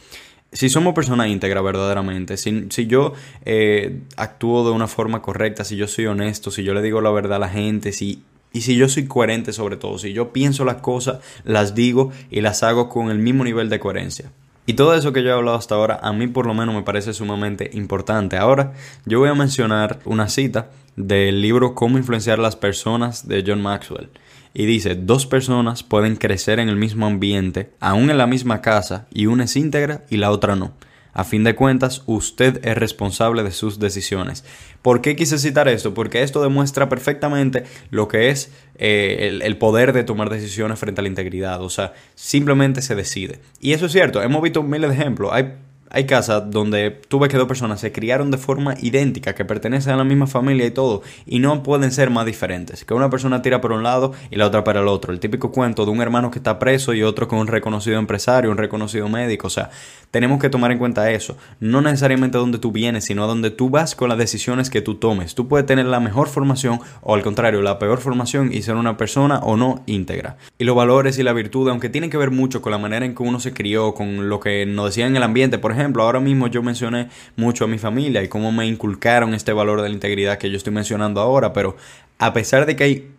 Si 0.50 0.70
somos 0.70 0.94
personas 0.94 1.28
íntegras 1.28 1.62
verdaderamente, 1.62 2.38
si, 2.38 2.68
si 2.70 2.86
yo 2.86 3.12
eh, 3.44 4.00
actúo 4.16 4.64
de 4.64 4.74
una 4.74 4.88
forma 4.88 5.20
correcta, 5.20 5.62
si 5.62 5.76
yo 5.76 5.86
soy 5.86 6.06
honesto, 6.06 6.50
si 6.50 6.64
yo 6.64 6.72
le 6.72 6.80
digo 6.80 7.02
la 7.02 7.10
verdad 7.10 7.36
a 7.36 7.38
la 7.38 7.50
gente, 7.50 7.92
si 7.92 8.22
y 8.52 8.62
si 8.62 8.76
yo 8.76 8.88
soy 8.88 9.06
coherente 9.06 9.52
sobre 9.52 9.76
todo, 9.76 9.98
si 9.98 10.12
yo 10.12 10.32
pienso 10.32 10.64
las 10.64 10.76
cosas, 10.76 11.18
las 11.44 11.74
digo 11.74 12.12
y 12.30 12.40
las 12.40 12.62
hago 12.62 12.88
con 12.88 13.10
el 13.10 13.18
mismo 13.18 13.44
nivel 13.44 13.68
de 13.68 13.80
coherencia. 13.80 14.30
Y 14.66 14.74
todo 14.74 14.94
eso 14.94 15.14
que 15.14 15.22
yo 15.22 15.30
he 15.30 15.32
hablado 15.32 15.56
hasta 15.56 15.74
ahora, 15.74 15.98
a 16.02 16.12
mí 16.12 16.26
por 16.26 16.46
lo 16.46 16.52
menos 16.52 16.74
me 16.74 16.82
parece 16.82 17.14
sumamente 17.14 17.70
importante. 17.72 18.36
Ahora, 18.36 18.74
yo 19.06 19.18
voy 19.18 19.30
a 19.30 19.34
mencionar 19.34 19.98
una 20.04 20.28
cita 20.28 20.68
del 20.94 21.40
libro 21.40 21.74
Cómo 21.74 21.96
influenciar 21.96 22.38
a 22.38 22.42
las 22.42 22.56
personas 22.56 23.26
de 23.28 23.42
John 23.46 23.62
Maxwell. 23.62 24.10
Y 24.52 24.66
dice, 24.66 24.94
dos 24.94 25.24
personas 25.26 25.82
pueden 25.82 26.16
crecer 26.16 26.58
en 26.58 26.68
el 26.68 26.76
mismo 26.76 27.06
ambiente, 27.06 27.70
aún 27.80 28.10
en 28.10 28.18
la 28.18 28.26
misma 28.26 28.60
casa, 28.60 29.06
y 29.10 29.26
una 29.26 29.44
es 29.44 29.56
íntegra 29.56 30.04
y 30.10 30.18
la 30.18 30.30
otra 30.30 30.54
no. 30.54 30.72
A 31.12 31.24
fin 31.24 31.44
de 31.44 31.54
cuentas, 31.54 32.02
usted 32.06 32.64
es 32.64 32.76
responsable 32.76 33.42
de 33.42 33.50
sus 33.50 33.78
decisiones. 33.78 34.44
¿Por 34.82 35.00
qué 35.00 35.16
quise 35.16 35.38
citar 35.38 35.68
esto? 35.68 35.94
Porque 35.94 36.22
esto 36.22 36.42
demuestra 36.42 36.88
perfectamente 36.88 37.64
lo 37.90 38.08
que 38.08 38.30
es 38.30 38.52
eh, 38.76 39.38
el, 39.42 39.56
poder 39.58 39.92
de 39.92 40.04
tomar 40.04 40.30
decisiones 40.30 40.78
frente 40.78 41.00
a 41.00 41.02
la 41.02 41.08
integridad. 41.08 41.62
O 41.62 41.70
sea, 41.70 41.94
simplemente 42.14 42.82
se 42.82 42.94
decide. 42.94 43.40
Y 43.60 43.72
eso 43.72 43.86
es 43.86 43.92
cierto, 43.92 44.22
hemos 44.22 44.42
visto 44.42 44.62
miles 44.62 44.90
de 44.90 44.96
ejemplos. 44.96 45.30
Hay 45.32 45.54
hay 45.90 46.06
casas 46.06 46.50
donde 46.50 46.90
tú 47.08 47.18
ves 47.18 47.30
que 47.30 47.36
dos 47.36 47.48
personas 47.48 47.80
se 47.80 47.92
criaron 47.92 48.30
de 48.30 48.38
forma 48.38 48.74
idéntica, 48.80 49.34
que 49.34 49.44
pertenecen 49.44 49.94
a 49.94 49.96
la 49.96 50.04
misma 50.04 50.26
familia 50.26 50.66
y 50.66 50.70
todo, 50.70 51.02
y 51.26 51.38
no 51.38 51.62
pueden 51.62 51.92
ser 51.92 52.10
más 52.10 52.26
diferentes. 52.26 52.84
Que 52.84 52.94
una 52.94 53.10
persona 53.10 53.42
tira 53.42 53.60
por 53.60 53.72
un 53.72 53.82
lado 53.82 54.12
y 54.30 54.36
la 54.36 54.46
otra 54.46 54.64
para 54.64 54.80
el 54.80 54.88
otro. 54.88 55.12
El 55.12 55.20
típico 55.20 55.50
cuento 55.50 55.84
de 55.84 55.90
un 55.90 56.00
hermano 56.00 56.30
que 56.30 56.38
está 56.38 56.58
preso 56.58 56.92
y 56.92 57.02
otro 57.02 57.28
con 57.28 57.38
un 57.38 57.46
reconocido 57.46 57.98
empresario, 57.98 58.50
un 58.50 58.58
reconocido 58.58 59.08
médico. 59.08 59.46
O 59.46 59.50
sea, 59.50 59.70
tenemos 60.10 60.40
que 60.40 60.50
tomar 60.50 60.72
en 60.72 60.78
cuenta 60.78 61.10
eso. 61.10 61.36
No 61.60 61.80
necesariamente 61.80 62.36
a 62.36 62.40
donde 62.40 62.58
tú 62.58 62.72
vienes, 62.72 63.04
sino 63.04 63.24
a 63.24 63.26
donde 63.26 63.50
tú 63.50 63.70
vas 63.70 63.94
con 63.94 64.08
las 64.08 64.18
decisiones 64.18 64.70
que 64.70 64.82
tú 64.82 64.96
tomes. 64.96 65.34
Tú 65.34 65.48
puedes 65.48 65.66
tener 65.66 65.86
la 65.86 66.00
mejor 66.00 66.28
formación 66.28 66.80
o 67.02 67.14
al 67.14 67.22
contrario, 67.22 67.62
la 67.62 67.78
peor 67.78 67.98
formación 67.98 68.52
y 68.52 68.62
ser 68.62 68.76
una 68.76 68.96
persona 68.96 69.38
o 69.38 69.56
no 69.56 69.82
íntegra. 69.86 70.36
Y 70.58 70.64
los 70.64 70.76
valores 70.76 71.18
y 71.18 71.22
la 71.22 71.32
virtud, 71.32 71.68
aunque 71.68 71.88
tienen 71.88 72.10
que 72.10 72.16
ver 72.16 72.30
mucho 72.30 72.62
con 72.62 72.72
la 72.72 72.78
manera 72.78 73.06
en 73.06 73.14
que 73.14 73.22
uno 73.22 73.40
se 73.40 73.52
crió, 73.52 73.94
con 73.94 74.28
lo 74.28 74.40
que 74.40 74.66
nos 74.66 74.86
decían 74.86 75.10
en 75.10 75.16
el 75.16 75.22
ambiente, 75.22 75.58
por 75.58 75.72
ejemplo, 75.72 75.77
ejemplo, 75.78 76.02
ahora 76.02 76.20
mismo 76.20 76.46
yo 76.46 76.62
mencioné 76.62 77.08
mucho 77.36 77.64
a 77.64 77.68
mi 77.68 77.78
familia 77.78 78.22
y 78.22 78.28
cómo 78.28 78.52
me 78.52 78.66
inculcaron 78.66 79.34
este 79.34 79.52
valor 79.52 79.82
de 79.82 79.88
la 79.88 79.94
integridad 79.94 80.38
que 80.38 80.50
yo 80.50 80.56
estoy 80.56 80.72
mencionando 80.72 81.20
ahora, 81.20 81.52
pero 81.52 81.76
a 82.18 82.32
pesar 82.32 82.66
de 82.66 82.76
que 82.76 82.84
hay 82.84 83.10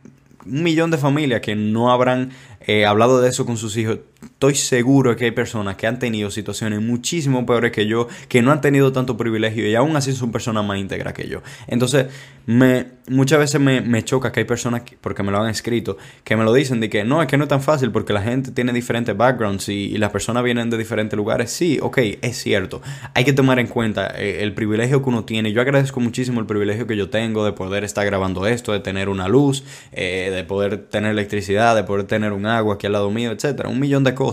un 0.46 0.64
millón 0.64 0.92
de 0.92 0.98
familias 0.98 1.42
que 1.42 1.56
no 1.56 1.92
habrán 1.92 2.32
eh, 2.62 2.86
hablado 2.86 3.22
de 3.22 3.30
eso 3.30 3.46
con 3.46 3.58
sus 3.58 3.78
hijos, 3.78 4.00
estoy 4.40 4.56
seguro 4.56 5.18
que 5.18 5.26
hay 5.26 5.32
personas 5.32 5.76
que 5.76 5.86
han 5.86 6.00
tenido 6.00 6.32
situaciones 6.32 6.82
muchísimo 6.82 7.46
peores 7.46 7.74
que 7.74 7.88
yo, 7.88 8.08
que 8.30 8.42
no 8.42 8.54
han 8.54 8.62
tenido 8.62 8.94
tanto 8.94 9.18
privilegio 9.18 9.68
y 9.68 9.76
aún 9.76 9.98
así 9.98 10.14
son 10.14 10.32
personas 10.32 10.64
más 10.64 10.78
íntegras 10.78 11.14
que 11.14 11.28
yo. 11.28 11.42
Entonces, 11.68 12.06
me, 12.46 12.86
muchas 13.10 13.38
veces 13.38 13.60
me, 13.60 14.04
choca 14.06 14.32
que 14.32 14.40
hay 14.40 14.46
personas, 14.46 14.84
porque 15.02 15.24
me 15.24 15.32
lo 15.34 15.42
han 15.42 15.50
escrito, 15.50 15.98
que 16.24 16.38
me 16.38 16.46
lo 16.46 16.54
dicen 16.54 16.80
de 16.80 16.90
que 16.90 17.04
no, 17.04 17.22
es 17.22 17.28
que 17.28 17.36
no 17.36 17.44
es 17.44 17.50
tan 17.50 17.62
fácil 17.62 17.92
porque 17.92 18.14
la 18.14 18.22
gente 18.22 18.52
tiene 18.52 18.72
diferentes 18.72 19.16
backgrounds 19.16 19.68
y, 19.68 19.98
las 20.00 20.12
personas 20.12 20.42
vienen 20.46 20.70
de 20.70 20.78
diferentes 20.78 21.18
lugares. 21.18 21.52
Sí, 21.52 21.78
ok, 21.82 21.98
es 22.22 22.38
cierto. 22.38 22.82
Hay 23.14 23.26
que 23.26 23.34
tomar 23.34 23.60
en 23.60 23.68
cuenta 23.68 24.08
eh, 24.16 24.42
el 24.42 24.54
privilegio 24.54 25.04
que 25.04 25.10
uno 25.10 25.26
tiene. 25.26 25.52
Yo 25.52 25.60
agradezco 25.60 26.00
muchísimo 26.00 26.40
el 26.40 26.46
privilegio 26.46 26.88
que 26.88 26.96
yo 26.96 27.10
tengo 27.10 27.44
de 27.44 27.52
poder 27.52 27.84
estar 27.84 28.06
grabando 28.06 28.48
esto, 28.48 28.72
de 28.72 28.80
tener 28.80 29.10
una 29.10 29.28
luz, 29.28 29.66
eh, 29.92 30.32
de 30.34 30.46
poder 30.46 30.78
tener 30.78 31.12
electricidad, 31.12 31.76
de 31.76 31.84
poder 31.84 32.06
tener 32.06 32.32
un 32.32 32.46
agua 32.46 32.76
aquí 32.76 32.88
al 32.88 32.94
lado 32.94 33.12
mío, 33.12 33.32
etcétera. 33.32 33.68
Un 33.68 33.82
millón 33.82 34.06
de 34.06 34.16
cosas. 34.16 34.29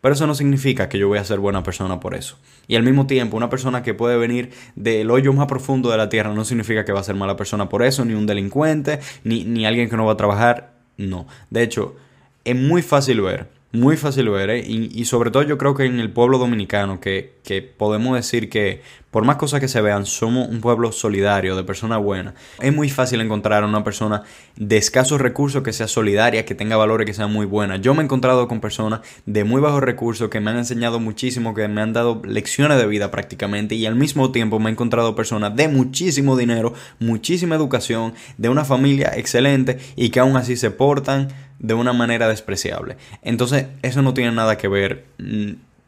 Pero 0.00 0.14
eso 0.14 0.26
no 0.26 0.34
significa 0.34 0.88
que 0.88 0.98
yo 0.98 1.08
voy 1.08 1.18
a 1.18 1.24
ser 1.24 1.38
buena 1.38 1.62
persona 1.62 2.00
por 2.00 2.14
eso. 2.14 2.36
Y 2.66 2.76
al 2.76 2.82
mismo 2.82 3.06
tiempo, 3.06 3.36
una 3.36 3.50
persona 3.50 3.82
que 3.82 3.94
puede 3.94 4.16
venir 4.16 4.50
del 4.76 5.10
hoyo 5.10 5.32
más 5.32 5.46
profundo 5.46 5.90
de 5.90 5.96
la 5.96 6.08
tierra 6.08 6.32
no 6.34 6.44
significa 6.44 6.84
que 6.84 6.92
va 6.92 7.00
a 7.00 7.04
ser 7.04 7.14
mala 7.14 7.36
persona 7.36 7.68
por 7.68 7.82
eso, 7.82 8.04
ni 8.04 8.14
un 8.14 8.26
delincuente, 8.26 9.00
ni, 9.24 9.44
ni 9.44 9.66
alguien 9.66 9.88
que 9.88 9.96
no 9.96 10.06
va 10.06 10.12
a 10.12 10.16
trabajar. 10.16 10.72
No. 10.96 11.26
De 11.50 11.62
hecho, 11.62 11.96
es 12.44 12.56
muy 12.56 12.82
fácil 12.82 13.20
ver 13.20 13.58
muy 13.72 13.96
fácil 13.96 14.30
ver, 14.30 14.50
¿eh? 14.50 14.64
y, 14.66 15.04
sobre 15.04 15.30
todo 15.30 15.42
yo 15.42 15.58
creo 15.58 15.74
que 15.74 15.84
en 15.84 16.00
el 16.00 16.10
pueblo 16.10 16.38
dominicano, 16.38 17.00
que, 17.00 17.34
que, 17.44 17.60
podemos 17.60 18.16
decir 18.16 18.48
que 18.48 18.80
por 19.10 19.24
más 19.24 19.36
cosas 19.36 19.60
que 19.60 19.68
se 19.68 19.80
vean, 19.80 20.04
somos 20.04 20.48
un 20.48 20.60
pueblo 20.60 20.92
solidario, 20.92 21.56
de 21.56 21.64
personas 21.64 22.02
buenas. 22.02 22.34
Es 22.60 22.74
muy 22.74 22.90
fácil 22.90 23.20
encontrar 23.20 23.62
a 23.62 23.66
una 23.66 23.82
persona 23.84 24.22
de 24.56 24.76
escasos 24.76 25.20
recursos 25.20 25.62
que 25.62 25.72
sea 25.72 25.88
solidaria, 25.88 26.44
que 26.44 26.54
tenga 26.54 26.76
valores 26.76 27.06
que 27.06 27.14
sean 27.14 27.32
muy 27.32 27.46
buenas. 27.46 27.80
Yo 27.80 27.94
me 27.94 28.02
he 28.02 28.04
encontrado 28.04 28.48
con 28.48 28.60
personas 28.60 29.00
de 29.24 29.44
muy 29.44 29.60
bajos 29.60 29.82
recursos 29.82 30.28
que 30.28 30.40
me 30.40 30.50
han 30.50 30.58
enseñado 30.58 31.00
muchísimo, 31.00 31.54
que 31.54 31.68
me 31.68 31.80
han 31.80 31.92
dado 31.92 32.20
lecciones 32.24 32.78
de 32.78 32.86
vida 32.86 33.10
prácticamente, 33.10 33.74
y 33.74 33.86
al 33.86 33.94
mismo 33.94 34.30
tiempo 34.30 34.58
me 34.58 34.68
he 34.68 34.72
encontrado 34.72 35.14
personas 35.14 35.56
de 35.56 35.68
muchísimo 35.68 36.36
dinero, 36.36 36.74
muchísima 36.98 37.54
educación, 37.54 38.14
de 38.36 38.48
una 38.48 38.64
familia 38.64 39.12
excelente 39.16 39.78
y 39.96 40.10
que 40.10 40.20
aún 40.20 40.36
así 40.36 40.56
se 40.56 40.70
portan 40.70 41.28
de 41.58 41.74
una 41.74 41.92
manera 41.92 42.28
despreciable. 42.28 42.96
Entonces, 43.22 43.66
eso 43.82 44.02
no 44.02 44.14
tiene 44.14 44.32
nada 44.32 44.56
que 44.58 44.68
ver. 44.68 45.06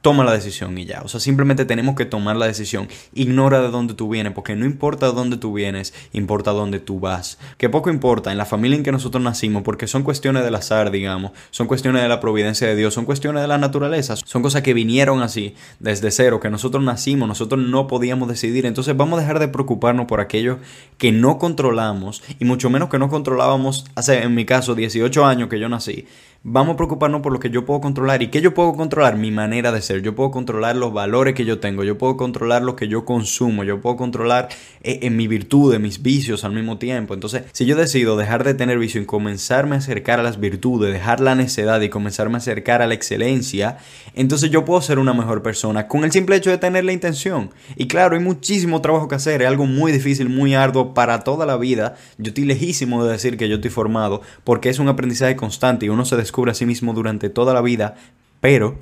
Toma 0.02 0.24
la 0.24 0.32
decisión 0.32 0.78
y 0.78 0.86
ya. 0.86 1.02
O 1.02 1.08
sea, 1.08 1.20
simplemente 1.20 1.66
tenemos 1.66 1.94
que 1.94 2.06
tomar 2.06 2.34
la 2.36 2.46
decisión. 2.46 2.88
Ignora 3.12 3.60
de 3.60 3.68
dónde 3.68 3.92
tú 3.92 4.08
vienes, 4.08 4.32
porque 4.32 4.56
no 4.56 4.64
importa 4.64 5.06
de 5.06 5.12
dónde 5.12 5.36
tú 5.36 5.52
vienes, 5.52 5.92
importa 6.14 6.52
dónde 6.52 6.80
tú 6.80 7.00
vas. 7.00 7.36
Que 7.58 7.68
poco 7.68 7.90
importa 7.90 8.32
en 8.32 8.38
la 8.38 8.46
familia 8.46 8.76
en 8.76 8.82
que 8.82 8.92
nosotros 8.92 9.22
nacimos, 9.22 9.62
porque 9.62 9.86
son 9.86 10.02
cuestiones 10.02 10.42
del 10.42 10.54
azar, 10.54 10.90
digamos, 10.90 11.32
son 11.50 11.66
cuestiones 11.66 12.00
de 12.00 12.08
la 12.08 12.18
providencia 12.18 12.66
de 12.66 12.76
Dios, 12.76 12.94
son 12.94 13.04
cuestiones 13.04 13.42
de 13.42 13.48
la 13.48 13.58
naturaleza, 13.58 14.16
son 14.16 14.42
cosas 14.42 14.62
que 14.62 14.72
vinieron 14.72 15.22
así, 15.22 15.54
desde 15.80 16.10
cero, 16.10 16.40
que 16.40 16.48
nosotros 16.48 16.82
nacimos, 16.82 17.28
nosotros 17.28 17.60
no 17.60 17.86
podíamos 17.86 18.26
decidir. 18.26 18.64
Entonces 18.64 18.96
vamos 18.96 19.18
a 19.18 19.20
dejar 19.20 19.38
de 19.38 19.48
preocuparnos 19.48 20.06
por 20.06 20.20
aquello 20.20 20.60
que 20.96 21.12
no 21.12 21.38
controlamos, 21.38 22.22
y 22.38 22.46
mucho 22.46 22.70
menos 22.70 22.88
que 22.88 22.98
no 22.98 23.10
controlábamos 23.10 23.84
hace, 23.94 24.22
en 24.22 24.34
mi 24.34 24.46
caso, 24.46 24.74
18 24.74 25.26
años 25.26 25.50
que 25.50 25.60
yo 25.60 25.68
nací. 25.68 26.06
Vamos 26.42 26.72
a 26.72 26.76
preocuparnos 26.76 27.20
por 27.20 27.34
lo 27.34 27.38
que 27.38 27.50
yo 27.50 27.66
puedo 27.66 27.82
controlar. 27.82 28.22
¿Y 28.22 28.28
qué 28.28 28.40
yo 28.40 28.54
puedo 28.54 28.72
controlar? 28.72 29.18
Mi 29.18 29.30
manera 29.30 29.72
de 29.72 29.82
ser. 29.82 30.00
Yo 30.00 30.14
puedo 30.14 30.30
controlar 30.30 30.74
los 30.74 30.90
valores 30.90 31.34
que 31.34 31.44
yo 31.44 31.60
tengo. 31.60 31.84
Yo 31.84 31.98
puedo 31.98 32.16
controlar 32.16 32.62
lo 32.62 32.76
que 32.76 32.88
yo 32.88 33.04
consumo. 33.04 33.62
Yo 33.62 33.82
puedo 33.82 33.96
controlar 33.96 34.48
eh, 34.82 35.00
en 35.02 35.18
mi 35.18 35.28
virtud, 35.28 35.76
mis 35.78 36.00
vicios 36.00 36.42
al 36.42 36.52
mismo 36.52 36.78
tiempo. 36.78 37.12
Entonces, 37.12 37.42
si 37.52 37.66
yo 37.66 37.76
decido 37.76 38.16
dejar 38.16 38.42
de 38.42 38.54
tener 38.54 38.78
vicio 38.78 39.02
y 39.02 39.04
comenzarme 39.04 39.74
a 39.74 39.80
acercar 39.80 40.18
a 40.18 40.22
las 40.22 40.40
virtudes, 40.40 40.94
dejar 40.94 41.20
la 41.20 41.34
necedad 41.34 41.78
y 41.82 41.90
comenzarme 41.90 42.36
a 42.36 42.38
acercar 42.38 42.80
a 42.80 42.86
la 42.86 42.94
excelencia, 42.94 43.76
entonces 44.14 44.50
yo 44.50 44.64
puedo 44.64 44.80
ser 44.80 44.98
una 44.98 45.12
mejor 45.12 45.42
persona 45.42 45.88
con 45.88 46.04
el 46.04 46.10
simple 46.10 46.36
hecho 46.36 46.48
de 46.48 46.56
tener 46.56 46.86
la 46.86 46.92
intención. 46.92 47.50
Y 47.76 47.86
claro, 47.86 48.16
hay 48.16 48.22
muchísimo 48.22 48.80
trabajo 48.80 49.08
que 49.08 49.16
hacer. 49.16 49.42
Es 49.42 49.48
algo 49.48 49.66
muy 49.66 49.92
difícil, 49.92 50.30
muy 50.30 50.54
arduo 50.54 50.94
para 50.94 51.22
toda 51.22 51.44
la 51.44 51.58
vida. 51.58 51.96
Yo 52.16 52.28
estoy 52.28 52.46
lejísimo 52.46 53.04
de 53.04 53.12
decir 53.12 53.36
que 53.36 53.46
yo 53.46 53.56
estoy 53.56 53.70
formado 53.70 54.22
porque 54.42 54.70
es 54.70 54.78
un 54.78 54.88
aprendizaje 54.88 55.36
constante 55.36 55.84
y 55.84 55.90
uno 55.90 56.06
se 56.06 56.16
descubre 56.30 56.52
a 56.52 56.54
sí 56.54 56.64
mismo 56.64 56.94
durante 56.94 57.28
toda 57.28 57.52
la 57.52 57.60
vida, 57.60 57.96
pero 58.40 58.78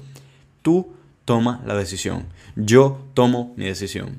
tú 0.61 0.93
toma 1.25 1.63
la 1.67 1.75
decisión. 1.75 2.27
Yo 2.57 3.01
tomo 3.15 3.55
mi 3.57 3.65
decisión. 3.65 4.19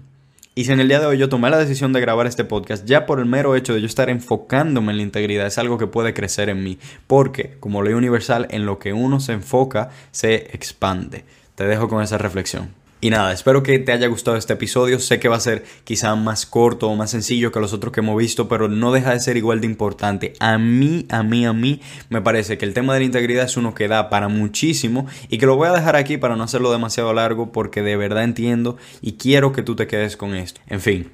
Y 0.55 0.65
si 0.65 0.71
en 0.71 0.79
el 0.79 0.87
día 0.87 0.99
de 0.99 1.05
hoy 1.05 1.19
yo 1.19 1.29
tomé 1.29 1.51
la 1.51 1.59
decisión 1.59 1.93
de 1.93 2.01
grabar 2.01 2.25
este 2.25 2.43
podcast, 2.43 2.85
ya 2.85 3.05
por 3.05 3.19
el 3.19 3.25
mero 3.27 3.55
hecho 3.55 3.75
de 3.75 3.81
yo 3.81 3.85
estar 3.85 4.09
enfocándome 4.09 4.91
en 4.91 4.97
la 4.97 5.03
integridad, 5.03 5.45
es 5.45 5.59
algo 5.59 5.77
que 5.77 5.85
puede 5.85 6.15
crecer 6.15 6.49
en 6.49 6.63
mí. 6.63 6.79
Porque, 7.05 7.55
como 7.59 7.83
ley 7.83 7.93
universal, 7.93 8.47
en 8.49 8.65
lo 8.65 8.79
que 8.79 8.93
uno 8.93 9.19
se 9.19 9.33
enfoca, 9.33 9.91
se 10.11 10.35
expande. 10.55 11.23
Te 11.53 11.65
dejo 11.65 11.87
con 11.87 12.01
esa 12.01 12.17
reflexión. 12.17 12.78
Y 13.01 13.11
nada, 13.11 13.31
espero 13.31 13.63
que 13.63 13.79
te 13.79 13.93
haya 13.93 14.07
gustado 14.07 14.35
este 14.35 14.51
episodio. 14.53 14.99
Sé 14.99 15.21
que 15.21 15.29
va 15.29 15.37
a 15.37 15.39
ser 15.39 15.63
quizá 15.85 16.15
más 16.15 16.45
corto 16.45 16.89
o 16.89 16.95
más 16.97 17.11
sencillo 17.11 17.49
que 17.49 17.61
los 17.61 17.71
otros 17.71 17.93
que 17.93 18.01
hemos 18.01 18.17
visto, 18.17 18.49
pero 18.49 18.67
no 18.67 18.91
deja 18.91 19.13
de 19.13 19.21
ser 19.21 19.37
igual 19.37 19.61
de 19.61 19.67
importante. 19.67 20.33
A 20.41 20.57
mí, 20.57 21.05
a 21.09 21.23
mí, 21.23 21.45
a 21.45 21.53
mí 21.53 21.79
me 22.09 22.21
parece 22.21 22.57
que 22.57 22.65
el 22.65 22.73
tema 22.73 22.93
de 22.93 22.99
la 22.99 23.05
integridad 23.05 23.45
es 23.45 23.55
uno 23.55 23.73
que 23.73 23.87
da 23.87 24.09
para 24.09 24.27
muchísimo 24.27 25.07
y 25.29 25.37
que 25.37 25.45
lo 25.45 25.55
voy 25.55 25.69
a 25.69 25.71
dejar 25.71 25.95
aquí 25.95 26.17
para 26.17 26.35
no 26.35 26.43
hacerlo 26.43 26.73
demasiado 26.73 27.13
largo 27.13 27.53
porque 27.53 27.81
de 27.83 27.95
verdad 27.95 28.25
entiendo 28.25 28.75
y 29.01 29.13
quiero 29.13 29.53
que 29.53 29.63
tú 29.63 29.77
te 29.77 29.87
quedes 29.87 30.17
con 30.17 30.35
esto. 30.35 30.59
En 30.67 30.81
fin, 30.81 31.09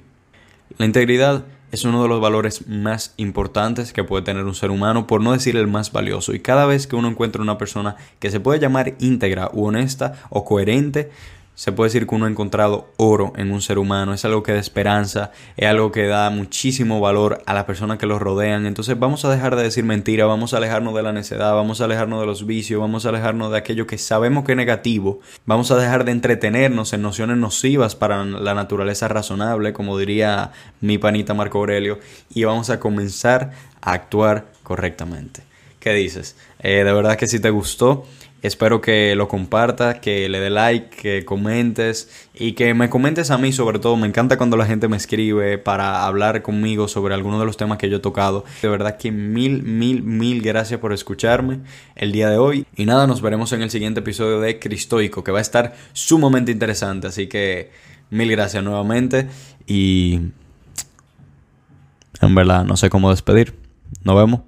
la 0.78 0.86
integridad 0.86 1.44
es 1.72 1.84
uno 1.84 2.02
de 2.02 2.08
los 2.08 2.20
valores 2.20 2.66
más 2.68 3.14
importantes 3.16 3.92
que 3.92 4.04
puede 4.04 4.24
tener 4.24 4.44
un 4.44 4.54
ser 4.54 4.70
humano, 4.70 5.06
por 5.06 5.20
no 5.20 5.32
decir 5.32 5.56
el 5.56 5.66
más 5.66 5.92
valioso. 5.92 6.34
Y 6.34 6.40
cada 6.40 6.66
vez 6.66 6.86
que 6.86 6.96
uno 6.96 7.08
encuentra 7.08 7.42
una 7.42 7.58
persona 7.58 7.96
que 8.18 8.30
se 8.30 8.40
puede 8.40 8.60
llamar 8.60 8.94
íntegra 8.98 9.50
u 9.52 9.66
honesta 9.66 10.14
o 10.30 10.44
coherente, 10.44 11.10
se 11.56 11.72
puede 11.72 11.88
decir 11.88 12.06
que 12.06 12.14
uno 12.14 12.26
ha 12.26 12.28
encontrado 12.28 12.92
oro 12.98 13.32
en 13.36 13.50
un 13.50 13.62
ser 13.62 13.78
humano, 13.78 14.12
es 14.12 14.26
algo 14.26 14.42
que 14.42 14.52
da 14.52 14.58
esperanza, 14.58 15.32
es 15.56 15.66
algo 15.66 15.90
que 15.90 16.06
da 16.06 16.28
muchísimo 16.28 17.00
valor 17.00 17.42
a 17.46 17.54
las 17.54 17.64
personas 17.64 17.96
que 17.96 18.04
los 18.04 18.20
rodean. 18.20 18.66
Entonces 18.66 18.98
vamos 18.98 19.24
a 19.24 19.30
dejar 19.30 19.56
de 19.56 19.62
decir 19.62 19.82
mentiras, 19.82 20.28
vamos 20.28 20.52
a 20.52 20.58
alejarnos 20.58 20.94
de 20.94 21.02
la 21.02 21.14
necedad, 21.14 21.54
vamos 21.54 21.80
a 21.80 21.86
alejarnos 21.86 22.20
de 22.20 22.26
los 22.26 22.44
vicios, 22.44 22.78
vamos 22.78 23.06
a 23.06 23.08
alejarnos 23.08 23.50
de 23.50 23.56
aquello 23.56 23.86
que 23.86 23.96
sabemos 23.96 24.44
que 24.44 24.52
es 24.52 24.56
negativo, 24.56 25.20
vamos 25.46 25.70
a 25.70 25.78
dejar 25.78 26.04
de 26.04 26.12
entretenernos 26.12 26.92
en 26.92 27.00
nociones 27.00 27.38
nocivas 27.38 27.96
para 27.96 28.22
la 28.22 28.52
naturaleza 28.52 29.08
razonable, 29.08 29.72
como 29.72 29.96
diría 29.96 30.52
mi 30.82 30.98
panita 30.98 31.32
Marco 31.32 31.58
Aurelio, 31.58 32.00
y 32.34 32.44
vamos 32.44 32.68
a 32.68 32.78
comenzar 32.78 33.52
a 33.80 33.92
actuar 33.92 34.44
correctamente. 34.62 35.42
¿Qué 35.80 35.94
dices? 35.94 36.36
Eh, 36.58 36.84
de 36.84 36.92
verdad 36.92 37.16
que 37.16 37.28
si 37.28 37.40
te 37.40 37.48
gustó, 37.48 38.04
Espero 38.46 38.80
que 38.80 39.16
lo 39.16 39.26
compartas, 39.26 39.98
que 39.98 40.28
le 40.28 40.38
dé 40.38 40.50
like, 40.50 40.96
que 40.96 41.24
comentes 41.24 42.28
y 42.32 42.52
que 42.52 42.74
me 42.74 42.88
comentes 42.88 43.32
a 43.32 43.38
mí 43.38 43.50
sobre 43.50 43.80
todo. 43.80 43.96
Me 43.96 44.06
encanta 44.06 44.38
cuando 44.38 44.56
la 44.56 44.66
gente 44.66 44.86
me 44.86 44.96
escribe 44.96 45.58
para 45.58 46.06
hablar 46.06 46.42
conmigo 46.42 46.86
sobre 46.86 47.12
alguno 47.12 47.40
de 47.40 47.44
los 47.44 47.56
temas 47.56 47.76
que 47.76 47.90
yo 47.90 47.96
he 47.96 48.00
tocado. 48.00 48.44
De 48.62 48.68
verdad 48.68 48.98
que 48.98 49.10
mil, 49.10 49.64
mil, 49.64 50.04
mil 50.04 50.42
gracias 50.42 50.78
por 50.78 50.92
escucharme 50.92 51.58
el 51.96 52.12
día 52.12 52.30
de 52.30 52.38
hoy. 52.38 52.66
Y 52.76 52.86
nada, 52.86 53.08
nos 53.08 53.20
veremos 53.20 53.52
en 53.52 53.62
el 53.62 53.70
siguiente 53.70 53.98
episodio 53.98 54.38
de 54.38 54.60
Cristoico, 54.60 55.24
que 55.24 55.32
va 55.32 55.38
a 55.38 55.42
estar 55.42 55.74
sumamente 55.92 56.52
interesante. 56.52 57.08
Así 57.08 57.26
que 57.26 57.72
mil 58.10 58.30
gracias 58.30 58.62
nuevamente 58.62 59.26
y... 59.66 60.20
En 62.20 62.34
verdad, 62.36 62.64
no 62.64 62.76
sé 62.76 62.90
cómo 62.90 63.10
despedir. 63.10 63.54
Nos 64.04 64.14
vemos. 64.14 64.42